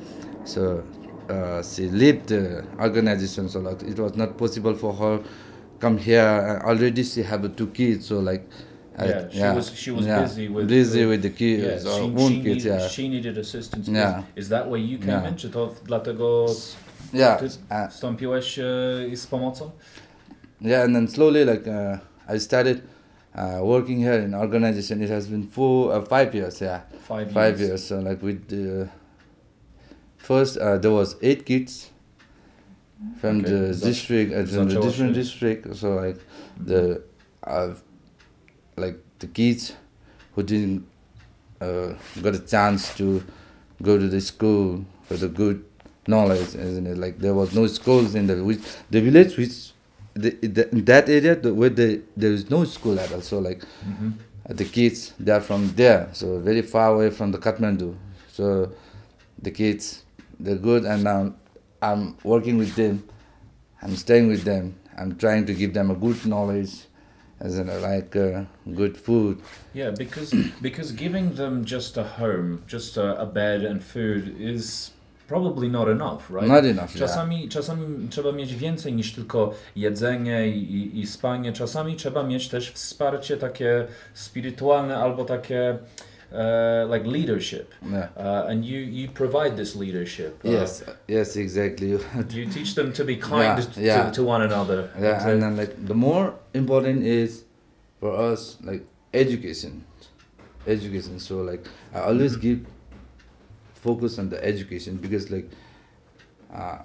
so 0.46 0.84
uh, 1.30 1.64
she 1.64 1.90
left 1.90 2.28
the 2.28 2.66
organization. 2.80 3.50
So 3.50 3.60
like 3.60 3.82
it 3.84 3.98
was 3.98 4.16
not 4.16 4.38
possible 4.38 4.76
for 4.76 4.94
her 4.94 5.24
come 5.84 5.98
here. 5.98 6.62
Already 6.64 7.04
she 7.04 7.24
have 7.24 7.44
two 7.56 7.68
kids, 7.68 8.08
so 8.08 8.20
like. 8.32 8.44
I- 8.98 9.06
Yeah, 9.08 9.30
she 9.32 9.56
was- 9.58 9.72
she 9.76 9.92
was 9.92 10.06
yeah, 10.06 10.22
busy 10.24 10.48
with- 10.50 10.68
busy 10.68 11.06
with- 11.06 11.22
the 11.22 11.30
kids, 11.30 11.64
Yeah, 11.64 11.92
or 11.92 12.00
she, 12.00 12.28
she, 12.28 12.42
kids, 12.44 12.64
needed, 12.64 12.66
yeah. 12.66 12.88
she 12.90 13.10
needed 13.10 13.38
assistance. 13.38 13.88
Yeah. 13.92 14.20
Is, 14.36 14.44
is 14.46 14.50
that 14.50 14.70
where 14.70 14.82
you 14.92 14.98
came 15.00 15.10
Yeah. 15.24 15.28
in? 15.30 15.36
Czy 15.36 15.50
to 15.50 15.74
dlatego 15.86 16.46
Yeah, 17.14 17.40
ty 17.40 17.46
uh, 17.46 17.90
wstąpiłeś 17.90 18.60
z 19.16 19.28
pomocą? 19.28 19.72
yeah, 20.62 20.84
and 20.86 20.96
then 20.96 21.08
slowly 21.08 21.46
like 21.46 21.68
uh, 21.68 21.98
I 22.36 22.40
started 22.40 22.82
uh, 23.36 23.68
working 23.68 24.00
here 24.04 24.26
in 24.26 24.34
organization. 24.36 25.02
It 25.02 25.10
has 25.10 25.28
been 25.28 25.48
four, 25.48 25.92
uh, 25.98 26.06
five 26.08 26.36
years, 26.36 26.62
yeah, 26.62 26.80
Five 27.08 27.20
years. 27.22 27.34
five 27.34 27.60
years. 27.62 27.88
So 27.88 28.00
like 28.00 28.26
with 28.26 28.48
the 28.48 28.88
first 30.18 30.58
uh, 30.58 30.78
there 30.78 30.92
was 30.92 31.16
eight 31.22 31.46
kids 31.46 31.90
from 33.20 33.40
Okay. 33.40 33.50
the 33.52 33.76
district, 33.76 34.34
uh, 34.34 34.46
from 34.46 34.70
the 34.70 34.80
different 34.82 35.14
district. 35.14 35.76
So 35.76 35.96
like 35.96 36.18
the 36.60 37.02
uh, 37.44 37.74
like 38.78 38.98
the 39.20 39.28
kids 39.28 39.74
who 40.36 40.44
didn't 40.44 40.86
uh, 41.62 41.94
got 42.22 42.36
a 42.36 42.40
chance 42.40 42.94
to 42.98 43.24
go 43.82 43.98
to 43.98 44.08
the 44.08 44.22
school 44.22 44.86
for 45.04 45.16
the 45.18 45.28
good 45.28 45.64
knowledge, 46.08 46.56
isn't 46.56 46.88
it? 46.88 46.98
Like 46.98 47.20
there 47.20 47.34
was 47.34 47.54
no 47.56 47.68
schools 47.68 48.16
in 48.16 48.28
the 48.28 48.44
which 48.44 48.60
the 48.90 49.02
village 49.02 49.38
which 49.38 49.72
the, 50.14 50.32
the 50.48 50.70
in 50.72 50.86
that 50.86 51.10
area 51.10 51.36
the, 51.36 51.54
where 51.54 51.70
the 51.70 52.02
there 52.18 52.32
is 52.32 52.50
no 52.50 52.64
school 52.66 53.00
at 53.00 53.12
all. 53.14 53.22
So 53.22 53.40
like 53.40 53.64
Mhm. 53.88 54.14
uh, 54.50 54.54
the 54.54 54.66
kids 54.66 55.14
they 55.20 55.32
are 55.32 55.42
from 55.42 55.74
there, 55.76 56.10
so 56.14 56.40
very 56.40 56.62
far 56.62 56.94
away 56.96 57.10
from 57.10 57.32
the 57.32 57.38
Kathmandu. 57.38 57.96
So 58.32 58.72
the 59.42 59.52
kids 59.52 60.04
they're 60.40 60.56
good, 60.58 60.84
and 60.86 61.04
now 61.04 61.34
I'm 61.84 62.16
working 62.24 62.58
with 62.58 62.76
them. 62.76 63.04
I'm 63.82 63.96
staying 63.96 64.28
with 64.30 64.44
them. 64.44 64.76
I'm 64.98 65.16
trying 65.18 65.46
to 65.48 65.54
give 65.54 65.74
them 65.74 65.92
a 65.92 65.96
good 65.96 66.26
knowledge, 66.26 66.74
as 67.40 67.58
in 67.58 67.68
like 67.82 68.16
uh, 68.16 68.46
good 68.82 68.96
food. 68.98 69.42
Yeah, 69.74 69.92
because 69.92 70.34
because 70.62 70.92
giving 70.94 71.36
them 71.36 71.66
just 71.66 71.98
a 71.98 72.04
home, 72.04 72.64
just 72.68 72.98
a, 72.98 73.20
a 73.20 73.26
bed 73.26 73.66
and 73.66 73.84
food 73.84 74.36
is 74.40 74.92
probably 75.28 75.68
not 75.68 75.88
enough, 75.90 76.30
right? 76.30 76.48
Not 76.48 76.66
enough. 76.66 76.96
Yeah. 76.96 77.08
Czasami, 77.08 77.50
czasami 77.50 78.08
trzeba 78.10 78.32
mieć 78.32 78.56
więcej 78.56 78.94
niż 78.94 79.14
tylko 79.14 79.54
jedzenie 79.76 80.48
i, 80.48 80.76
i, 80.76 81.00
i 81.00 81.08
spanie. 81.08 81.54
Czasami 81.54 81.96
trzeba 81.96 82.24
mieć 82.24 82.50
też 82.50 82.72
wsparcie 82.72 83.38
takie 83.38 83.88
spirytualne 84.14 84.98
albo 84.98 85.26
takie 85.26 85.78
uh, 86.34 86.86
like 86.88 87.06
leadership. 87.06 87.74
Yeah. 87.86 88.10
Uh, 88.18 88.46
and 88.50 88.66
you, 88.66 88.80
you 88.80 89.10
provide 89.10 89.56
this 89.56 89.76
leadership. 89.76 90.42
Uh, 90.44 90.50
Yes. 90.50 90.84
Yes. 91.08 91.36
Exactly. 91.36 92.00
You 92.30 92.46
teach 92.48 92.76
them 92.76 92.92
to 92.94 93.04
be 93.06 93.18
kind 93.18 93.68
Yeah, 93.78 94.06
to, 94.06 94.12
to 94.12 94.24
one 94.24 94.42
another. 94.42 94.90
Yeah, 95.00 95.28
and 95.28 95.42
then 95.42 95.58
like 95.58 95.86
the 95.86 95.94
more 95.94 96.34
important 96.54 97.04
is 97.04 97.44
for 98.00 98.16
us 98.16 98.58
like 98.64 98.86
education, 99.14 99.86
education. 100.68 101.20
So 101.20 101.42
like 101.42 101.66
I 101.94 102.00
always 102.02 102.36
give 102.36 102.66
focus 103.76 104.18
on 104.18 104.30
the 104.30 104.44
education 104.44 104.98
because 104.98 105.30
like 105.30 105.50
uh, 106.54 106.80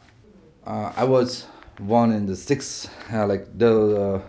uh, 0.67 0.93
I 0.97 1.05
was 1.05 1.47
born 1.81 2.13
in 2.13 2.27
the 2.27 2.37
six 2.37 2.89
uh, 3.13 3.27
like 3.27 3.47
the 3.57 4.23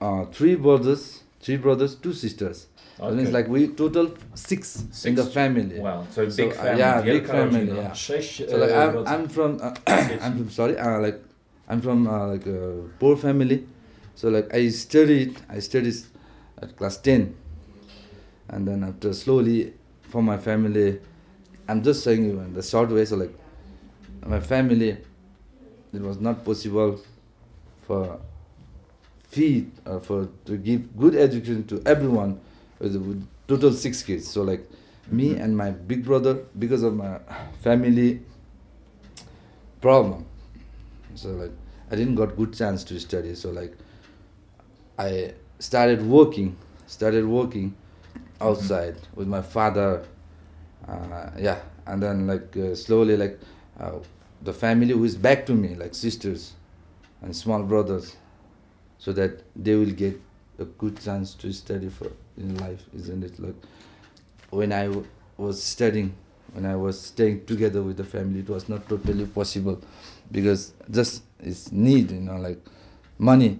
uh, 0.00 0.04
uh, 0.04 0.24
three 0.26 0.56
brothers, 0.56 1.22
three 1.40 1.56
brothers, 1.56 1.94
two 1.94 2.12
sisters. 2.12 2.66
So 3.02 3.08
Okay. 3.08 3.22
it's 3.22 3.32
like 3.32 3.48
we 3.48 3.66
total 3.66 4.14
six, 4.34 4.84
in 5.04 5.16
the 5.16 5.24
family. 5.26 5.80
Wow, 5.80 6.06
so 6.08 6.28
So, 6.28 6.36
big 6.46 6.52
uh, 6.52 6.54
family. 6.54 6.78
yeah, 6.78 7.00
big 7.02 7.26
family, 7.26 7.72
yeah. 7.74 7.92
So 7.92 8.56
like 8.58 8.70
e, 8.70 8.74
I'm. 8.74 9.06
I'm 9.08 9.28
from 9.28 9.58
uh, 9.60 9.74
I'm 10.22 10.36
from 10.38 10.50
sorry 10.50 10.78
uh, 10.78 11.00
like 11.00 11.18
I'm 11.66 11.80
from 11.82 12.06
uh, 12.06 12.28
like 12.28 12.46
a 12.46 12.86
poor 13.00 13.16
family, 13.16 13.66
so 14.14 14.28
like 14.28 14.54
I 14.54 14.68
studied 14.68 15.34
I 15.50 15.58
studied 15.58 15.96
at 16.62 16.76
class 16.76 16.96
ten, 16.98 17.34
and 18.48 18.68
then 18.68 18.84
after 18.84 19.12
slowly 19.12 19.74
for 20.02 20.22
my 20.22 20.38
family, 20.38 21.00
I'm 21.66 21.82
just 21.82 22.04
saying 22.04 22.22
you 22.24 22.38
in 22.38 22.54
the 22.54 22.62
short 22.62 22.90
way. 22.90 23.04
So 23.04 23.16
like 23.16 23.34
my 24.24 24.38
family, 24.38 24.90
it 25.92 26.00
was 26.00 26.20
not 26.20 26.44
possible 26.44 27.00
for 27.82 28.20
feed 29.26 29.72
or 29.86 29.98
for 29.98 30.28
to 30.44 30.56
give 30.56 30.96
good 30.96 31.16
education 31.16 31.66
to 31.66 31.82
everyone 31.84 32.38
total 33.48 33.72
six 33.72 34.02
kids. 34.02 34.28
So 34.28 34.42
like 34.42 34.68
me 35.10 35.36
and 35.36 35.56
my 35.56 35.70
big 35.70 36.04
brother 36.04 36.34
because 36.58 36.82
of 36.82 36.94
my 36.94 37.18
family 37.60 38.20
problem. 39.80 40.26
So 41.14 41.30
like 41.30 41.52
i 41.90 41.96
didn't 41.96 42.14
got 42.14 42.36
good 42.36 42.54
chance 42.54 42.84
to 42.84 42.98
study. 43.00 43.34
So 43.34 43.50
like 43.50 43.76
i 44.98 45.32
started 45.58 46.04
working 46.04 46.56
started 46.86 47.24
working 47.24 47.74
outside 48.40 48.96
with 49.14 49.26
my 49.28 49.40
father 49.40 50.04
uh, 50.88 51.30
yeah. 51.38 51.60
And 51.86 52.02
then 52.02 52.26
like 52.26 52.56
uh, 52.56 52.74
slowly 52.74 53.16
like 53.16 53.40
uh, 53.78 53.98
the 54.42 54.52
family 54.52 54.92
who 54.92 55.04
is 55.04 55.16
back 55.16 55.46
to 55.46 55.52
me 55.54 55.74
like 55.74 55.94
sisters 55.94 56.54
and 57.22 57.34
small 57.34 57.62
brothers 57.62 58.16
so 58.98 59.12
that 59.12 59.42
they 59.56 59.74
will 59.74 59.90
get 59.90 60.20
a 60.62 60.66
good 60.82 61.00
chance 61.00 61.34
to 61.34 61.52
study 61.52 61.88
for 61.88 62.08
in 62.36 62.56
life 62.56 62.82
isn't 62.94 63.22
it? 63.24 63.38
Like 63.38 63.54
when 64.50 64.72
i 64.72 64.84
w- 64.86 65.06
was 65.38 65.62
studying 65.62 66.12
when 66.52 66.66
i 66.66 66.76
was 66.76 67.00
staying 67.00 67.44
together 67.46 67.82
with 67.82 67.96
the 67.96 68.04
family 68.04 68.40
it 68.40 68.48
was 68.48 68.68
not 68.68 68.86
totally 68.88 69.24
possible 69.26 69.80
because 70.30 70.72
just 70.90 71.22
it's 71.40 71.72
need 71.72 72.10
you 72.10 72.20
know 72.20 72.36
like 72.36 72.58
money. 73.18 73.58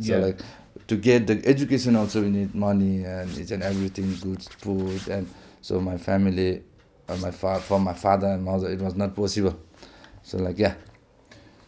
So 0.00 0.14
Yeah. 0.14 0.18
like 0.26 0.40
to 0.86 0.96
get 0.96 1.26
the 1.26 1.42
education 1.46 1.96
also 1.96 2.22
we 2.22 2.30
need 2.30 2.54
money 2.54 3.04
and 3.04 3.28
it's 3.36 3.50
and 3.50 3.62
everything 3.62 4.16
good 4.22 4.42
food 4.62 5.08
and 5.08 5.26
so 5.60 5.80
my 5.80 5.96
family 5.98 6.62
uh, 7.08 7.16
my 7.16 7.30
fa- 7.30 7.60
for 7.60 7.80
my 7.80 7.94
father 7.94 8.28
and 8.28 8.44
mother 8.44 8.68
it 8.70 8.80
was 8.80 8.94
not 8.94 9.14
possible. 9.16 9.58
So 10.22 10.38
like 10.38 10.58
yeah 10.58 10.74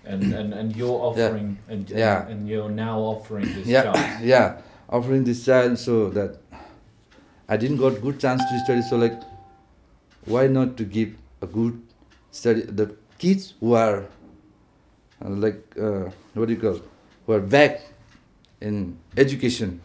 and, 0.04 0.32
and 0.32 0.54
and 0.54 0.76
you're 0.76 0.98
offering 1.00 1.58
and 1.68 1.88
Yeah. 1.90 2.26
and 2.28 2.48
you're 2.48 2.70
now 2.70 2.98
offering 3.00 3.46
this 3.54 3.66
yeah 3.66 3.82
job. 3.84 3.96
yeah 4.22 4.56
offering 4.88 5.24
this 5.24 5.44
child 5.44 5.78
so 5.78 6.10
that 6.10 6.38
I 7.48 7.56
didn't 7.56 7.78
got 7.78 8.00
good 8.00 8.20
chance 8.20 8.42
to 8.42 8.58
study. 8.64 8.82
So 8.82 8.96
like, 8.96 9.18
why 10.24 10.46
not 10.46 10.76
to 10.78 10.84
give 10.84 11.14
a 11.42 11.46
good 11.46 11.80
study 12.30 12.62
the 12.62 12.94
kids 13.18 13.54
who 13.60 13.74
are 13.74 14.06
uh, 15.24 15.28
like 15.28 15.62
uh, 15.78 16.10
what 16.34 16.46
do 16.48 16.54
you 16.54 16.60
call 16.60 16.80
who 17.26 17.32
are 17.32 17.40
back 17.40 17.80
in 18.60 18.98
education 19.16 19.80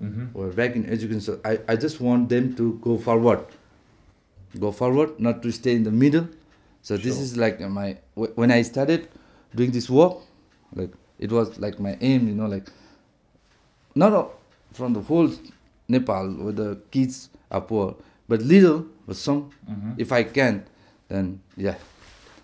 hmm 0.00 0.26
who 0.32 0.42
are 0.42 0.52
back 0.52 0.74
in 0.76 0.86
education. 0.86 1.20
So 1.20 1.38
I, 1.44 1.58
I 1.68 1.76
just 1.76 2.00
want 2.00 2.28
them 2.30 2.54
to 2.56 2.78
go 2.82 2.96
forward, 2.98 3.44
go 4.58 4.72
forward, 4.72 5.20
not 5.20 5.42
to 5.42 5.52
stay 5.52 5.74
in 5.76 5.84
the 5.84 5.90
middle. 5.90 6.26
So 6.82 6.96
this 6.96 7.18
is 7.20 7.36
like 7.36 7.60
my 7.60 7.98
when 8.16 8.50
I 8.50 8.62
started 8.62 9.08
doing 9.54 9.70
this 9.72 9.88
work, 9.90 10.16
like 10.74 10.92
it 11.18 11.30
was 11.32 11.58
like 11.58 11.78
my 11.80 11.96
aim, 12.00 12.28
you 12.28 12.34
know, 12.34 12.46
like 12.46 12.68
not 13.94 14.30
from 14.72 14.92
the 14.92 15.00
whole 15.00 15.30
Nepal 15.88 16.28
where 16.30 16.52
the 16.52 16.78
kids 16.90 17.28
are 17.50 17.60
poor, 17.60 17.96
but 18.28 18.40
little, 18.42 18.86
but 19.06 19.16
some, 19.16 19.50
hmm 19.66 19.92
if 19.98 20.12
I 20.12 20.22
can, 20.24 20.64
then 21.08 21.40
yeah, 21.56 21.74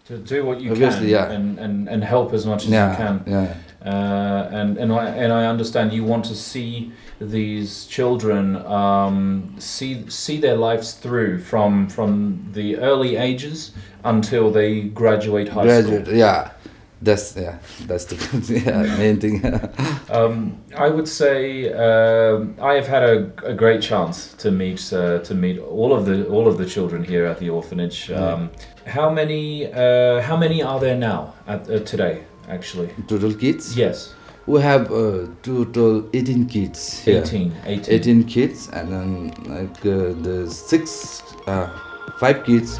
To 0.08 0.18
do 0.18 0.44
what 0.44 0.60
you 0.60 0.70
Obviously, 0.72 1.08
can 1.10 1.16
yeah. 1.18 1.30
and, 1.36 1.58
and, 1.58 1.88
and 1.88 2.04
help 2.04 2.32
as 2.32 2.44
much 2.46 2.64
as 2.64 2.70
yeah, 2.70 2.90
you 2.90 2.96
can. 2.96 3.24
yeah. 3.26 3.54
Uh, 3.84 4.48
and 4.52 4.78
and 4.78 4.92
I 4.92 5.04
and 5.22 5.32
I 5.32 5.46
understand 5.46 5.92
you 5.92 6.02
want 6.04 6.24
to 6.26 6.34
see 6.34 6.92
these 7.20 7.86
children 7.86 8.56
um, 8.66 9.54
see 9.58 10.04
see 10.10 10.40
their 10.40 10.56
lives 10.56 10.94
through 10.94 11.38
from 11.40 11.88
from 11.88 12.10
the 12.52 12.76
early 12.78 13.14
ages 13.16 13.72
until 14.04 14.50
they 14.50 14.82
graduate 14.82 15.48
high 15.48 15.64
Graduate, 15.64 16.08
yeah, 16.08 16.50
that's 17.02 17.36
yeah, 17.36 17.58
that's 17.86 18.04
the 18.06 18.16
yeah, 18.64 18.96
main 18.98 19.20
thing. 19.20 19.42
Um, 20.10 20.56
I 20.76 20.88
would 20.88 21.08
say 21.08 21.72
um 21.72 22.54
I 22.60 22.74
have 22.74 22.86
had 22.86 23.02
a, 23.02 23.16
a 23.44 23.54
great 23.54 23.82
chance 23.82 24.34
to 24.42 24.50
meet 24.50 24.92
uh, 24.92 25.18
to 25.28 25.34
meet 25.34 25.58
all 25.58 25.92
of 25.92 26.06
the 26.06 26.26
all 26.28 26.46
of 26.46 26.56
the 26.58 26.64
children 26.66 27.04
here 27.04 27.26
at 27.26 27.38
the 27.38 27.50
orphanage. 27.50 28.10
Um, 28.10 28.50
how 28.86 29.10
many 29.10 29.66
uh, 29.72 30.20
how 30.22 30.36
many 30.36 30.62
are 30.62 30.80
there 30.80 30.96
now 30.96 31.34
at 31.46 31.68
uh, 31.68 31.80
today? 31.80 32.22
Actually, 32.48 32.88
Total 33.08 33.34
kids. 33.34 33.76
yes, 33.76 34.14
We 34.46 34.60
have 34.62 34.92
uh, 34.92 35.26
total 35.42 36.08
18 36.14 36.46
kids 36.46 37.00
here. 37.04 37.22
18, 37.22 37.52
18. 37.66 37.94
18 37.94 38.24
kids 38.24 38.68
and 38.72 38.88
then 38.92 39.32
like 39.48 39.84
uh, 39.84 40.14
the 40.22 40.46
six 40.48 41.22
uh, 41.48 41.66
five 42.20 42.44
kids 42.44 42.78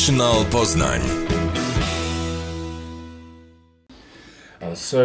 International 0.00 0.44
Poznań. 0.44 1.00
Uh, 4.60 4.74
so 4.74 4.98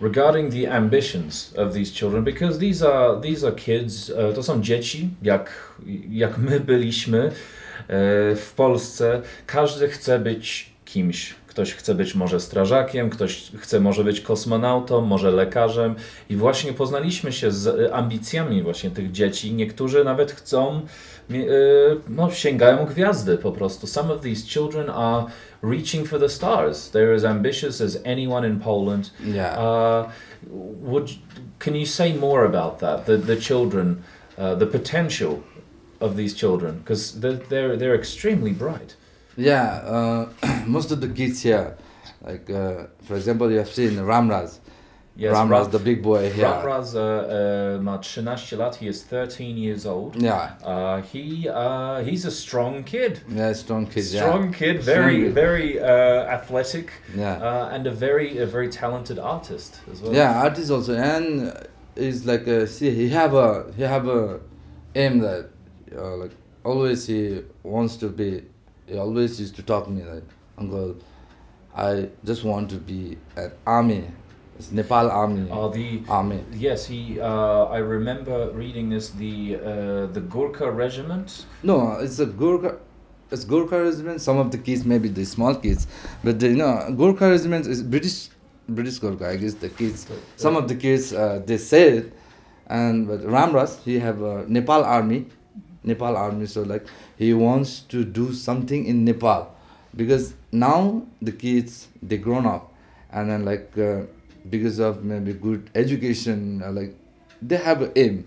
regarding 0.00 0.50
the 0.50 0.66
ambitions 0.66 1.52
of 1.56 1.74
these 1.74 1.92
children, 1.92 2.24
because 2.24 2.58
these 2.58 2.82
are 2.82 3.20
these 3.20 3.44
are 3.44 3.52
kids, 3.52 4.10
uh, 4.10 4.32
to 4.34 4.42
są 4.42 4.62
dzieci, 4.62 5.10
jak, 5.22 5.50
jak 6.10 6.38
my 6.38 6.60
byliśmy 6.60 7.18
e, 7.18 7.30
w 8.36 8.52
Polsce. 8.56 9.22
Każdy 9.46 9.88
chce 9.88 10.18
być 10.18 10.70
kimś. 10.84 11.34
Ktoś 11.58 11.74
chce 11.74 11.94
być 11.94 12.14
może 12.14 12.40
strażakiem, 12.40 13.10
ktoś 13.10 13.50
chce 13.58 13.80
może 13.80 14.04
być 14.04 14.20
kosmonautą, 14.20 15.00
może 15.00 15.30
lekarzem. 15.30 15.94
I 16.30 16.36
właśnie 16.36 16.72
poznaliśmy 16.72 17.32
się 17.32 17.50
z 17.50 17.92
ambicjami 17.92 18.62
właśnie 18.62 18.90
tych 18.90 19.12
dzieci. 19.12 19.52
Niektórzy 19.52 20.04
nawet 20.04 20.32
chcą, 20.32 20.80
e, 21.30 21.34
no 22.08 22.30
sięgają 22.30 22.86
gwiazdy 22.86 23.38
po 23.38 23.52
prostu. 23.52 23.86
Some 23.86 24.14
of 24.14 24.20
these 24.20 24.46
children 24.46 24.90
are 24.90 25.26
reaching 25.62 26.08
for 26.08 26.20
the 26.20 26.28
stars. 26.28 26.90
They're 26.90 27.14
as 27.14 27.24
ambitious 27.24 27.80
as 27.80 27.98
anyone 28.04 28.48
in 28.48 28.60
Poland. 28.60 29.10
Yeah. 29.24 29.58
Uh, 29.58 30.10
would 30.82 31.10
can 31.58 31.76
you 31.76 31.86
say 31.86 32.14
more 32.14 32.44
about 32.44 32.78
that? 32.78 33.06
The 33.06 33.18
the 33.18 33.36
children, 33.36 33.96
uh, 34.38 34.58
the 34.58 34.66
potential 34.66 35.38
of 36.00 36.16
these 36.16 36.34
children, 36.36 36.78
because 36.78 37.20
they're, 37.20 37.40
they're 37.48 37.76
they're 37.76 37.98
extremely 37.98 38.52
bright. 38.52 38.96
Yeah, 39.38 39.64
uh, 39.94 40.28
most 40.66 40.90
of 40.90 41.00
the 41.00 41.08
kids 41.08 41.42
here, 41.42 41.76
like 42.22 42.50
uh, 42.50 42.86
for 43.04 43.14
example, 43.16 43.50
you 43.50 43.58
have 43.58 43.68
seen 43.70 43.92
Ramraz. 43.92 44.58
Yes, 45.14 45.34
Ramraz, 45.34 45.50
Ra- 45.50 45.64
the 45.66 45.78
big 45.80 46.02
boy 46.02 46.30
here. 46.30 46.44
Ramraz 46.46 46.94
uh, 46.94 47.76
uh, 47.78 47.82
ma 47.82 47.98
13 47.98 48.58
lat. 48.58 48.74
He 48.76 48.86
is 48.88 49.02
13 49.04 49.56
years 49.56 49.86
old. 49.86 50.20
Yeah, 50.20 50.54
Uh, 50.62 51.00
he 51.02 51.48
uh, 51.48 52.02
he's 52.02 52.24
a 52.24 52.30
strong 52.30 52.82
kid. 52.84 53.20
yeah, 53.28 53.52
strong 53.52 53.86
kid. 53.86 54.04
Strong 54.04 54.52
kid, 54.52 54.80
very 54.82 55.20
Strong. 55.20 55.34
very 55.34 55.80
uh, 55.80 56.36
athletic, 56.36 56.90
Yeah, 57.16 57.34
uh, 57.34 57.70
and 57.74 57.86
a 57.86 57.92
very 57.92 58.38
a 58.38 58.46
very 58.46 58.68
talented 58.68 59.18
artist 59.18 59.80
as 59.92 60.00
well. 60.02 60.14
yeah, 60.14 60.42
artist 60.42 60.70
also, 60.70 60.94
and 60.96 61.52
is 61.96 62.24
like 62.26 62.46
a, 62.46 62.66
see, 62.66 62.90
he 62.90 63.08
have 63.10 63.34
a 63.34 63.72
he 63.76 63.82
have 63.82 64.06
a 64.08 64.40
aim 64.96 65.18
that 65.20 65.50
uh, 65.96 66.16
like 66.16 66.32
always 66.64 67.06
he 67.06 67.42
wants 67.62 67.96
to 67.98 68.08
be. 68.08 68.42
He 68.88 68.98
always 68.98 69.38
used 69.40 69.54
to 69.56 69.62
talk 69.62 69.84
to 69.84 69.90
me 69.90 70.02
like, 70.02 70.24
Uncle, 70.56 70.96
I 71.76 72.08
just 72.24 72.42
want 72.42 72.70
to 72.70 72.76
be 72.76 73.18
an 73.36 73.52
army, 73.66 74.04
it's 74.58 74.72
Nepal 74.72 75.10
army, 75.10 75.48
Uh, 75.50 75.68
the 75.68 76.02
army. 76.08 76.42
Yes, 76.52 76.86
he. 76.86 77.20
Uh, 77.20 77.64
I 77.66 77.78
remember 77.78 78.50
reading 78.50 78.88
this. 78.90 79.10
The 79.10 79.54
uh, 79.54 80.06
the 80.06 80.20
Gurkha 80.20 80.68
regiment. 80.70 81.46
No, 81.62 81.92
it's 82.00 82.18
a 82.18 82.26
Gurkha. 82.26 82.78
It's 83.30 83.44
Gurkha 83.44 83.80
regiment. 83.80 84.20
Some 84.20 84.38
of 84.38 84.50
the 84.50 84.58
kids, 84.58 84.84
maybe 84.84 85.08
the 85.08 85.24
small 85.24 85.54
kids, 85.54 85.86
but 86.24 86.40
the, 86.40 86.48
you 86.48 86.56
know, 86.56 86.92
Gurkha 86.96 87.28
regiment 87.30 87.66
is 87.68 87.84
British, 87.84 88.30
British 88.68 88.98
Gurkha. 88.98 89.28
I 89.28 89.36
guess 89.36 89.54
the 89.54 89.68
kids. 89.68 90.08
Some 90.36 90.56
of 90.56 90.66
the 90.66 90.74
kids, 90.74 91.12
uh, 91.12 91.40
they 91.46 91.58
say 91.58 91.98
it, 91.98 92.12
and 92.66 93.06
but 93.06 93.20
Ramras, 93.20 93.78
he 93.84 94.00
have 94.00 94.22
a 94.22 94.44
Nepal 94.48 94.82
army, 94.82 95.26
Nepal 95.88 96.16
army. 96.16 96.46
So 96.46 96.62
like 96.62 96.86
he 97.18 97.34
wants 97.34 97.80
to 97.92 98.04
do 98.04 98.32
something 98.32 98.86
in 98.86 99.04
Nepal, 99.04 99.42
because 99.96 100.34
now 100.52 101.02
the 101.22 101.32
kids 101.32 101.88
they 102.08 102.18
grown 102.18 102.46
up, 102.46 102.72
and 103.12 103.30
then 103.30 103.44
like 103.44 103.76
uh, 103.78 104.02
because 104.50 104.78
of 104.78 105.02
maybe 105.04 105.32
good 105.32 105.70
education, 105.74 106.62
uh, 106.62 106.70
like 106.72 106.94
they 107.48 107.56
have 107.56 107.82
an 107.82 107.92
aim. 107.96 108.24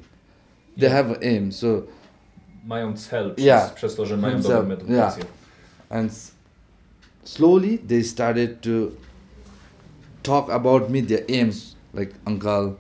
They 0.78 0.88
Yeah. 0.88 0.95
have 0.97 1.10
an 1.12 1.19
aim. 1.24 1.52
So. 1.52 1.84
Mają 2.67 2.93
cel 2.97 3.32
przez, 3.36 3.45
Yeah. 3.45 3.74
przez 3.76 3.95
to, 3.95 4.06
że 4.06 4.17
mają 4.17 4.41
dobrą 4.41 4.71
edukację. 4.71 5.24
and 5.89 6.12
slowly 7.24 7.78
they 7.88 8.04
started 8.04 8.62
to 8.62 8.91
talk 10.24 10.50
about 10.50 10.89
me 10.89 11.02
their 11.02 11.24
aims 11.30 11.76
like 11.93 12.12
uncle 12.28 12.76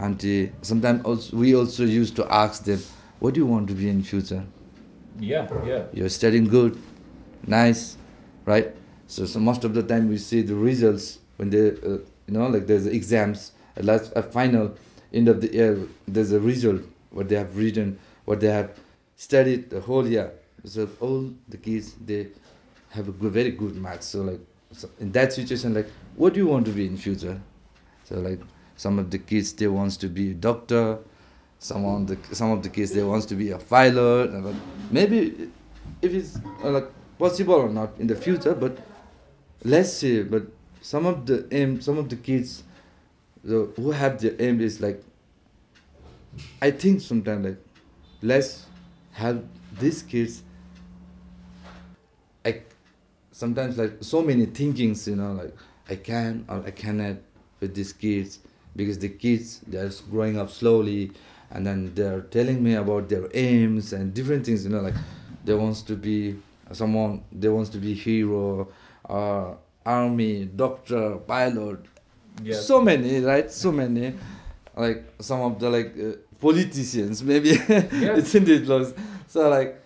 auntie 0.00 0.48
sometimes 0.62 1.00
also 1.04 1.36
we 1.36 1.54
also 1.54 1.82
used 1.84 2.14
to 2.16 2.24
ask 2.32 2.64
them 2.64 2.78
what 3.24 3.32
do 3.32 3.40
you 3.40 3.46
want 3.46 3.66
to 3.68 3.72
be 3.72 3.88
in 3.88 4.02
future? 4.02 4.44
Yeah, 5.18 5.48
yeah. 5.64 5.84
you're 5.94 6.10
studying 6.10 6.44
good 6.46 6.76
nice 7.46 7.96
right? 8.44 8.76
So, 9.06 9.24
so 9.24 9.40
most 9.40 9.64
of 9.64 9.72
the 9.72 9.82
time 9.82 10.10
we 10.10 10.18
see 10.18 10.42
the 10.42 10.54
results 10.54 11.20
when 11.36 11.48
they 11.48 11.68
uh, 11.70 12.04
you 12.26 12.34
know 12.34 12.46
like 12.48 12.66
there's 12.66 12.84
exams 12.84 13.52
at 13.76 13.86
last 13.86 14.12
a 14.14 14.22
final 14.22 14.76
end 15.10 15.28
of 15.28 15.40
the 15.40 15.50
year 15.50 15.88
there's 16.06 16.32
a 16.32 16.40
result 16.40 16.82
what 17.12 17.30
they 17.30 17.36
have 17.36 17.56
written 17.56 17.98
what 18.26 18.40
they 18.40 18.48
have 18.48 18.78
studied 19.16 19.70
the 19.70 19.80
whole 19.80 20.06
year. 20.06 20.30
So 20.64 20.90
all 21.00 21.32
the 21.48 21.56
kids 21.56 21.94
they 22.04 22.28
have 22.90 23.08
a 23.08 23.12
good, 23.12 23.32
very 23.32 23.52
good 23.52 23.74
marks. 23.74 24.04
So 24.04 24.20
like 24.20 24.40
so 24.72 24.90
in 25.00 25.12
that 25.12 25.32
situation 25.32 25.72
like 25.72 25.88
what 26.16 26.34
do 26.34 26.40
you 26.40 26.46
want 26.46 26.66
to 26.66 26.72
be 26.72 26.86
in 26.86 26.98
future? 26.98 27.40
So 28.04 28.16
like 28.16 28.40
some 28.76 28.98
of 28.98 29.10
the 29.10 29.18
kids 29.18 29.54
they 29.54 29.68
wants 29.68 29.96
to 29.98 30.08
be 30.08 30.32
a 30.32 30.34
doctor 30.34 30.98
some 31.58 31.84
of 31.84 32.06
the 32.06 32.34
some 32.34 32.50
of 32.50 32.62
the 32.62 32.68
kids 32.68 32.92
they 32.92 33.02
wants 33.02 33.26
to 33.26 33.34
be 33.34 33.50
a 33.50 33.58
pilot 33.58 34.30
maybe 34.90 35.50
if 36.02 36.12
it's 36.12 36.38
uh, 36.62 36.70
like 36.70 36.88
possible 37.18 37.54
or 37.54 37.68
not 37.68 37.90
in 37.98 38.06
the 38.06 38.14
future 38.14 38.54
but 38.54 38.78
let's 39.64 39.92
see 39.92 40.22
but 40.22 40.42
some 40.80 41.06
of 41.06 41.26
the 41.26 41.46
aim 41.52 41.80
some 41.80 41.98
of 41.98 42.08
the 42.08 42.16
kids 42.16 42.64
the, 43.42 43.70
who 43.76 43.90
have 43.90 44.20
the 44.20 44.40
aim 44.42 44.60
is 44.60 44.80
like 44.80 45.02
i 46.60 46.70
think 46.70 47.00
sometimes 47.00 47.46
like 47.46 47.58
let's 48.22 48.66
have 49.12 49.42
these 49.78 50.02
kids 50.02 50.42
like 52.44 52.68
sometimes 53.32 53.78
like 53.78 53.92
so 54.00 54.22
many 54.22 54.46
thinkings 54.46 55.08
you 55.08 55.16
know 55.16 55.32
like 55.32 55.54
i 55.88 55.96
can 55.96 56.44
or 56.48 56.62
i 56.66 56.70
cannot 56.70 57.16
with 57.60 57.74
these 57.74 57.92
kids 57.92 58.40
because 58.76 58.98
the 58.98 59.08
kids 59.08 59.60
they're 59.66 59.90
growing 60.10 60.38
up 60.38 60.50
slowly 60.50 61.10
and 61.54 61.66
then 61.66 61.92
they're 61.94 62.20
telling 62.20 62.62
me 62.62 62.74
about 62.74 63.08
their 63.08 63.28
aims 63.32 63.92
and 63.92 64.12
different 64.12 64.44
things 64.44 64.64
you 64.64 64.70
know 64.70 64.80
like 64.80 64.94
they 65.44 65.54
wants 65.54 65.82
to 65.82 65.94
be 65.96 66.36
someone 66.72 67.22
they 67.32 67.48
wants 67.48 67.70
to 67.70 67.78
be 67.78 67.94
hero 67.94 68.68
uh, 69.08 69.54
army 69.86 70.46
doctor 70.46 71.16
pilot. 71.16 71.78
Yeah. 72.42 72.56
so 72.56 72.80
many 72.80 73.20
right? 73.20 73.50
So 73.50 73.70
many. 73.70 74.14
Like 74.76 75.04
some 75.20 75.40
of 75.42 75.58
the 75.60 75.70
like 75.70 75.94
uh, 75.98 76.16
politicians 76.40 77.22
maybe. 77.22 77.50
Yeah. 77.68 78.16
it's 78.18 78.34
in 78.34 78.44
the 78.44 78.58
laws 78.60 78.92
so 79.28 79.48
like 79.48 79.80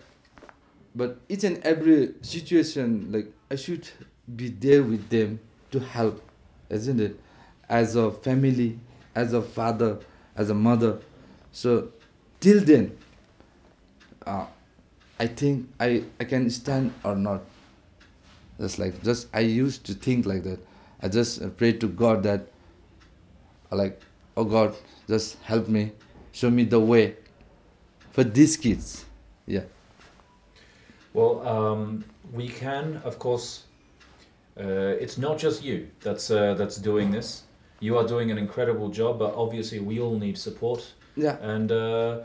but 0.95 1.17
each 1.29 1.43
and 1.43 1.57
every 1.63 2.13
situation 2.21 3.11
like 3.11 3.31
i 3.51 3.55
should 3.55 3.87
be 4.35 4.49
there 4.49 4.81
with 4.81 5.07
them 5.09 5.39
to 5.71 5.79
help 5.79 6.21
isn't 6.69 6.99
it? 6.99 7.19
As 7.67 7.95
a 7.95 8.11
family 8.11 8.79
as 9.15 9.33
a 9.33 9.41
father 9.41 9.99
as 10.35 10.49
a 10.49 10.55
mother 10.55 10.99
so 11.59 11.71
till 12.39 12.59
then 12.69 12.85
uh, 14.25 14.45
i 15.19 15.27
think 15.27 15.67
i 15.79 16.03
i 16.19 16.23
can 16.23 16.49
stand 16.49 16.93
or 17.03 17.15
not 17.15 17.41
just 18.59 18.79
like 18.79 19.01
just 19.03 19.27
i 19.33 19.41
used 19.41 19.85
to 19.85 19.93
think 19.93 20.25
like 20.25 20.43
that 20.43 20.59
i 21.01 21.07
just 21.07 21.41
uh, 21.41 21.49
pray 21.49 21.71
to 21.73 21.87
god 21.87 22.23
that 22.23 22.47
uh, 23.71 23.75
like 23.75 23.99
oh 24.37 24.45
god 24.45 24.73
just 25.07 25.37
help 25.43 25.67
me 25.67 25.91
show 26.31 26.49
me 26.49 26.63
the 26.63 26.79
way 26.79 27.15
for 28.11 28.23
these 28.23 28.55
kids 28.57 29.05
yeah 29.45 29.65
Well, 31.13 31.47
um, 31.47 32.05
we 32.33 32.47
can, 32.47 33.01
of 33.03 33.17
course. 33.19 33.63
Uh, 34.59 34.93
it's 35.03 35.17
not 35.17 35.39
just 35.39 35.63
you 35.63 35.87
that's 36.01 36.29
uh, 36.29 36.53
that's 36.53 36.77
doing 36.77 37.11
this. 37.11 37.43
You 37.79 37.97
are 37.97 38.05
doing 38.05 38.29
an 38.31 38.37
incredible 38.37 38.89
job, 38.89 39.17
but 39.19 39.33
obviously 39.33 39.79
we 39.79 39.99
all 39.99 40.19
need 40.19 40.37
support, 40.37 40.93
yeah 41.23 41.53
and 41.55 41.71
uh, 41.71 42.15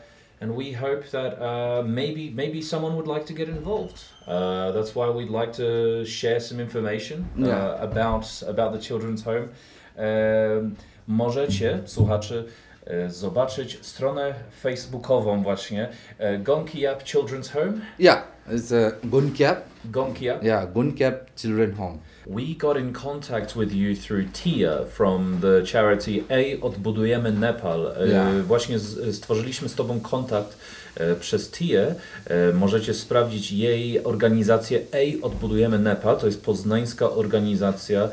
and 0.40 0.50
we 0.56 0.72
hope 0.72 1.02
that 1.10 1.32
uh, 1.40 1.82
maybe 1.86 2.30
maybe 2.34 2.62
someone 2.62 2.94
would 2.96 3.06
like 3.14 3.24
to 3.26 3.34
get 3.34 3.48
involved. 3.48 3.98
Uh, 4.26 4.72
that's 4.72 4.94
why 4.94 5.08
we'd 5.16 5.30
like 5.40 5.52
to 5.52 6.04
share 6.04 6.40
some 6.40 6.62
information 6.62 7.18
uh, 7.38 7.46
Yeah. 7.46 7.82
about 7.90 8.26
about 8.48 8.72
the 8.72 8.80
children's 8.88 9.24
home. 9.24 9.48
Um, 9.96 10.74
możecie, 11.08 11.78
słuchacze, 11.86 12.44
e, 12.86 13.10
zobaczyć 13.10 13.78
stronę 13.82 14.34
facebookową 14.62 15.42
właśnie 15.42 15.88
e, 16.18 16.38
Gonki 16.38 16.86
Up 16.88 17.02
Children's 17.04 17.48
Home. 17.52 17.80
yeah 17.98 18.22
it's 18.48 18.72
a 18.72 18.90
gunkyap 19.06 19.56
Gonki 19.92 20.30
Up. 20.36 20.42
yeah 20.44 20.66
gunkyap 20.74 21.14
children 21.36 21.72
home 21.74 21.98
We 22.26 22.42
got 22.58 22.76
in 22.78 22.92
contact 22.94 23.54
with 23.56 23.72
you 23.72 23.94
through 23.94 24.24
Tia 24.32 24.86
from 24.90 25.38
the 25.40 25.62
charity 25.66 26.24
A 26.30 26.60
Odbudujemy 26.60 27.32
Nepal. 27.32 27.86
E, 27.86 28.08
Yeah. 28.08 28.42
Właśnie 28.46 28.78
stworzyliśmy 29.12 29.68
z 29.68 29.74
Tobą 29.74 30.00
kontakt 30.00 30.56
e, 30.96 31.14
przez 31.14 31.50
Tię. 31.50 31.94
E, 32.26 32.52
Możecie 32.52 32.94
sprawdzić 32.94 33.52
jej 33.52 34.04
organizację 34.04 34.80
A 34.92 35.24
Odbudujemy 35.26 35.78
Nepal. 35.78 36.16
To 36.18 36.26
jest 36.26 36.44
poznańska 36.44 37.10
organizacja. 37.10 38.08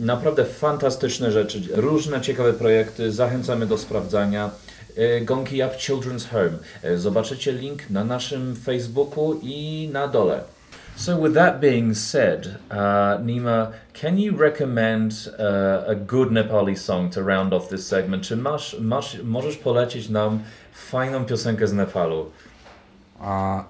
Naprawdę 0.00 0.44
fantastyczne 0.44 1.32
rzeczy, 1.32 1.62
różne 1.74 2.20
ciekawe 2.20 2.52
projekty. 2.52 3.12
Zachęcamy 3.12 3.66
do 3.66 3.78
sprawdzania. 3.78 4.50
Gonki 5.22 5.62
Up 5.62 5.74
Children's 5.78 6.28
Home. 6.30 6.98
Zobaczycie 6.98 7.52
link 7.52 7.90
na 7.90 8.04
naszym 8.04 8.56
Facebooku 8.56 9.40
i 9.42 9.88
na 9.92 10.08
dole. 10.08 10.40
So, 10.98 11.16
with 11.16 11.34
that 11.34 11.60
being 11.60 11.94
said, 11.94 12.58
uh, 12.72 13.18
Nima, 13.18 13.72
can 13.92 14.18
you 14.18 14.32
recommend 14.32 15.28
uh, 15.38 15.84
a 15.86 15.94
good 15.94 16.30
Nepali 16.30 16.76
song 16.76 17.08
to 17.10 17.22
round 17.22 17.54
off 17.54 17.68
this 17.68 17.86
segment? 17.86 18.24
Czy 18.24 18.36
masz, 18.36 18.76
masz, 18.80 19.22
możesz 19.22 19.56
polecić 19.56 20.08
nam 20.08 20.42
fajną 20.72 21.24
piosenkę 21.24 21.68
z 21.68 21.72
Nepalu? 21.72 22.30
Uh, 23.20 23.62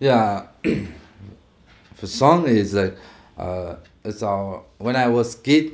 yeah, 0.00 0.42
the 2.00 2.06
song 2.06 2.46
is 2.46 2.74
like 2.74 2.94
uh, 3.38 3.76
it's 4.04 4.22
our 4.22 4.64
when 4.78 4.96
I 4.96 5.08
was 5.08 5.34
kid. 5.36 5.72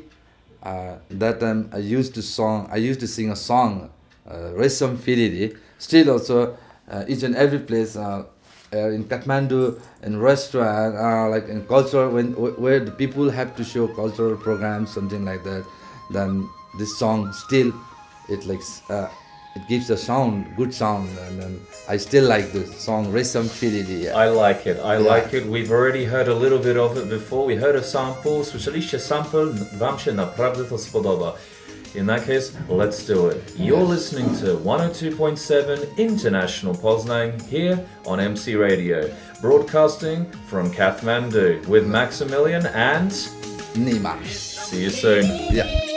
Uh, 0.63 0.99
that 1.11 1.41
time 1.41 1.69
I 1.73 1.79
used 1.79 2.15
to 2.15 2.23
song. 2.23 2.69
I 2.71 2.77
used 2.77 3.01
to 3.01 3.09
sing 3.09 3.33
a 3.33 3.37
song, 3.37 3.91
uh, 4.25 4.55
Resham. 4.55 4.97
Still 5.79 6.11
also, 6.11 6.57
uh, 6.89 7.05
each 7.09 7.25
and 7.25 7.35
every 7.35 7.59
place. 7.59 7.97
Uh, 7.97 8.23
uh, 8.73 8.89
in 8.91 9.05
Kathmandu, 9.05 9.81
in 10.03 10.19
restaurant, 10.21 10.97
uh, 10.97 11.29
like 11.29 11.49
in 11.49 11.67
culture, 11.67 12.09
when 12.09 12.33
where 12.35 12.81
the 12.81 12.91
people 12.93 13.31
have 13.31 13.55
to 13.57 13.65
show 13.65 13.89
cultural 13.89 14.37
programs, 14.37 14.91
something 14.93 15.25
like 15.25 15.43
that, 15.45 15.65
then 16.11 16.49
this 16.79 16.99
song 16.99 17.33
still, 17.33 17.73
it 18.29 18.47
like 18.47 18.61
uh, 18.91 19.09
it 19.57 19.63
gives 19.69 19.91
a 19.91 19.97
sound, 19.97 20.47
good 20.57 20.73
sound, 20.73 21.09
and 21.27 21.43
then 21.43 21.61
I 21.89 21.97
still 21.99 22.29
like 22.29 22.53
the 22.53 22.65
song 22.67 23.07
Resham 23.13 23.47
Firiri. 23.49 24.05
Yeah. 24.05 24.17
I 24.17 24.29
like 24.29 24.67
it, 24.67 24.79
I 24.79 24.99
Yeah. 24.99 25.15
like 25.15 25.35
it. 25.35 25.47
We've 25.47 25.73
already 25.73 26.05
heard 26.05 26.29
a 26.29 26.35
little 26.35 26.59
bit 26.61 26.77
of 26.77 26.97
it 26.97 27.09
before. 27.11 27.45
We 27.47 27.57
heard 27.57 27.75
a 27.77 27.83
sample. 27.83 28.45
Słyszeliście 28.45 28.99
sample? 28.99 29.47
Wam 29.79 29.99
się 29.99 30.13
naprawdę 30.13 30.65
to 30.65 30.79
spodoba. 30.79 31.35
In 31.95 32.07
that 32.07 32.25
case, 32.25 32.57
let's 32.69 33.05
do 33.05 33.27
it. 33.27 33.43
You're 33.57 33.83
listening 33.83 34.27
to 34.37 34.57
102.7 34.59 35.97
International 35.97 36.75
Poznań 36.75 37.45
here 37.49 37.85
on 38.07 38.21
MC 38.21 38.55
Radio, 38.55 39.13
broadcasting 39.41 40.31
from 40.49 40.71
Kathmandu 40.71 41.67
with 41.67 41.87
Maximilian 41.87 42.67
and 42.67 43.11
Nima. 43.75 44.25
see 44.25 44.85
you 44.85 44.91
soon. 44.91 45.25
Yeah. 45.53 45.90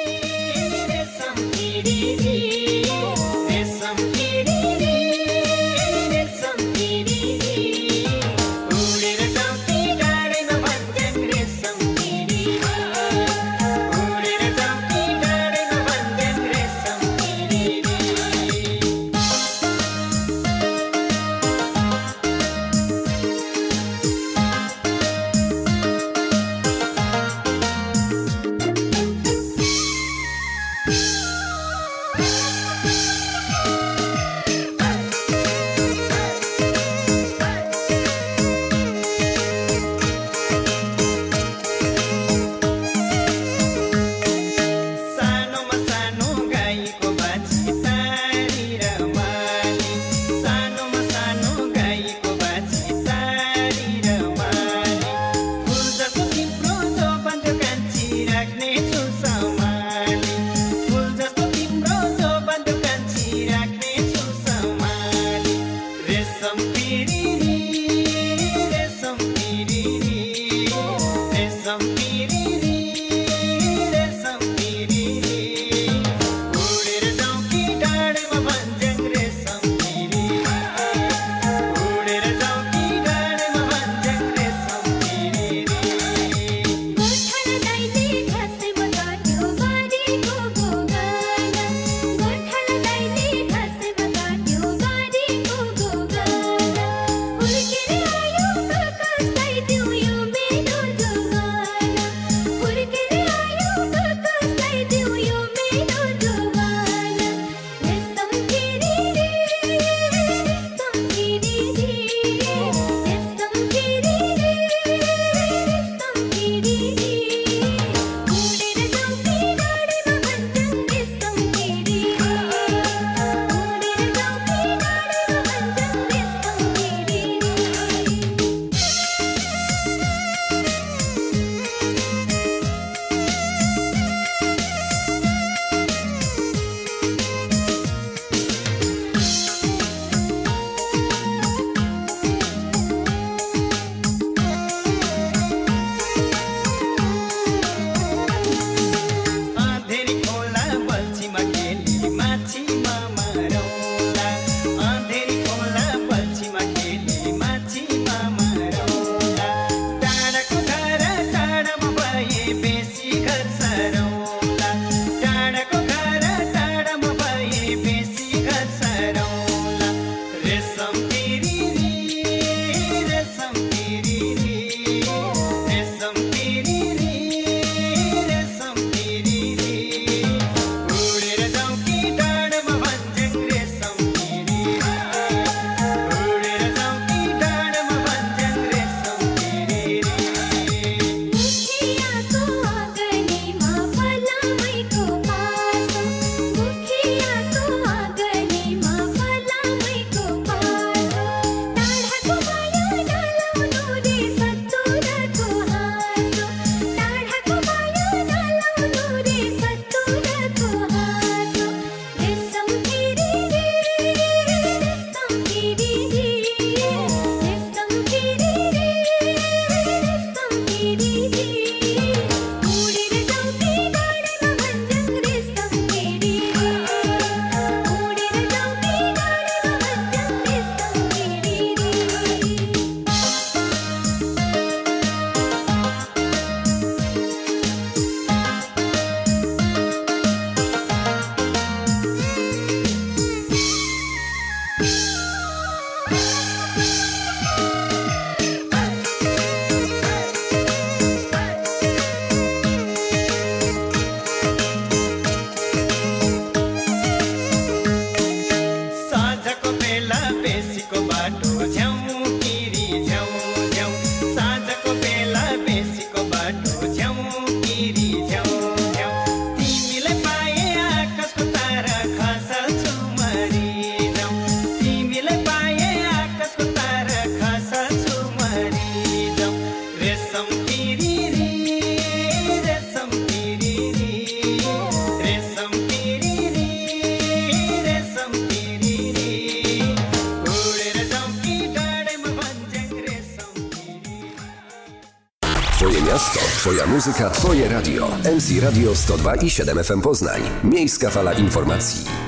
Muzyka, 297.07 297.29
Twoje 297.29 297.69
radio. 297.69 298.07
MC 298.23 298.61
Radio 298.61 298.95
102 298.95 299.35
i 299.35 299.49
7 299.49 299.83
FM 299.83 300.01
Poznań. 300.01 300.41
Miejska 300.63 301.09
fala 301.09 301.33
informacji. 301.33 302.22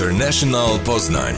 International 0.00 0.78
Poznań. 0.84 1.34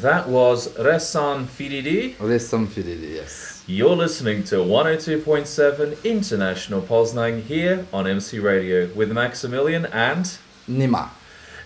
That 0.00 0.26
was 0.28 0.68
Resham 0.78 1.44
Firiri. 1.44 2.14
Resham 2.16 2.66
Firiri, 2.66 3.16
yes. 3.16 3.62
You're 3.66 3.94
listening 3.94 4.44
to 4.44 4.56
102.7 4.64 6.02
International 6.04 6.80
Poznań 6.80 7.42
here 7.42 7.84
on 7.92 8.06
MC 8.06 8.38
Radio 8.38 8.88
with 8.94 9.12
Maximilian 9.12 9.84
and 9.92 10.24
Nima. 10.66 11.10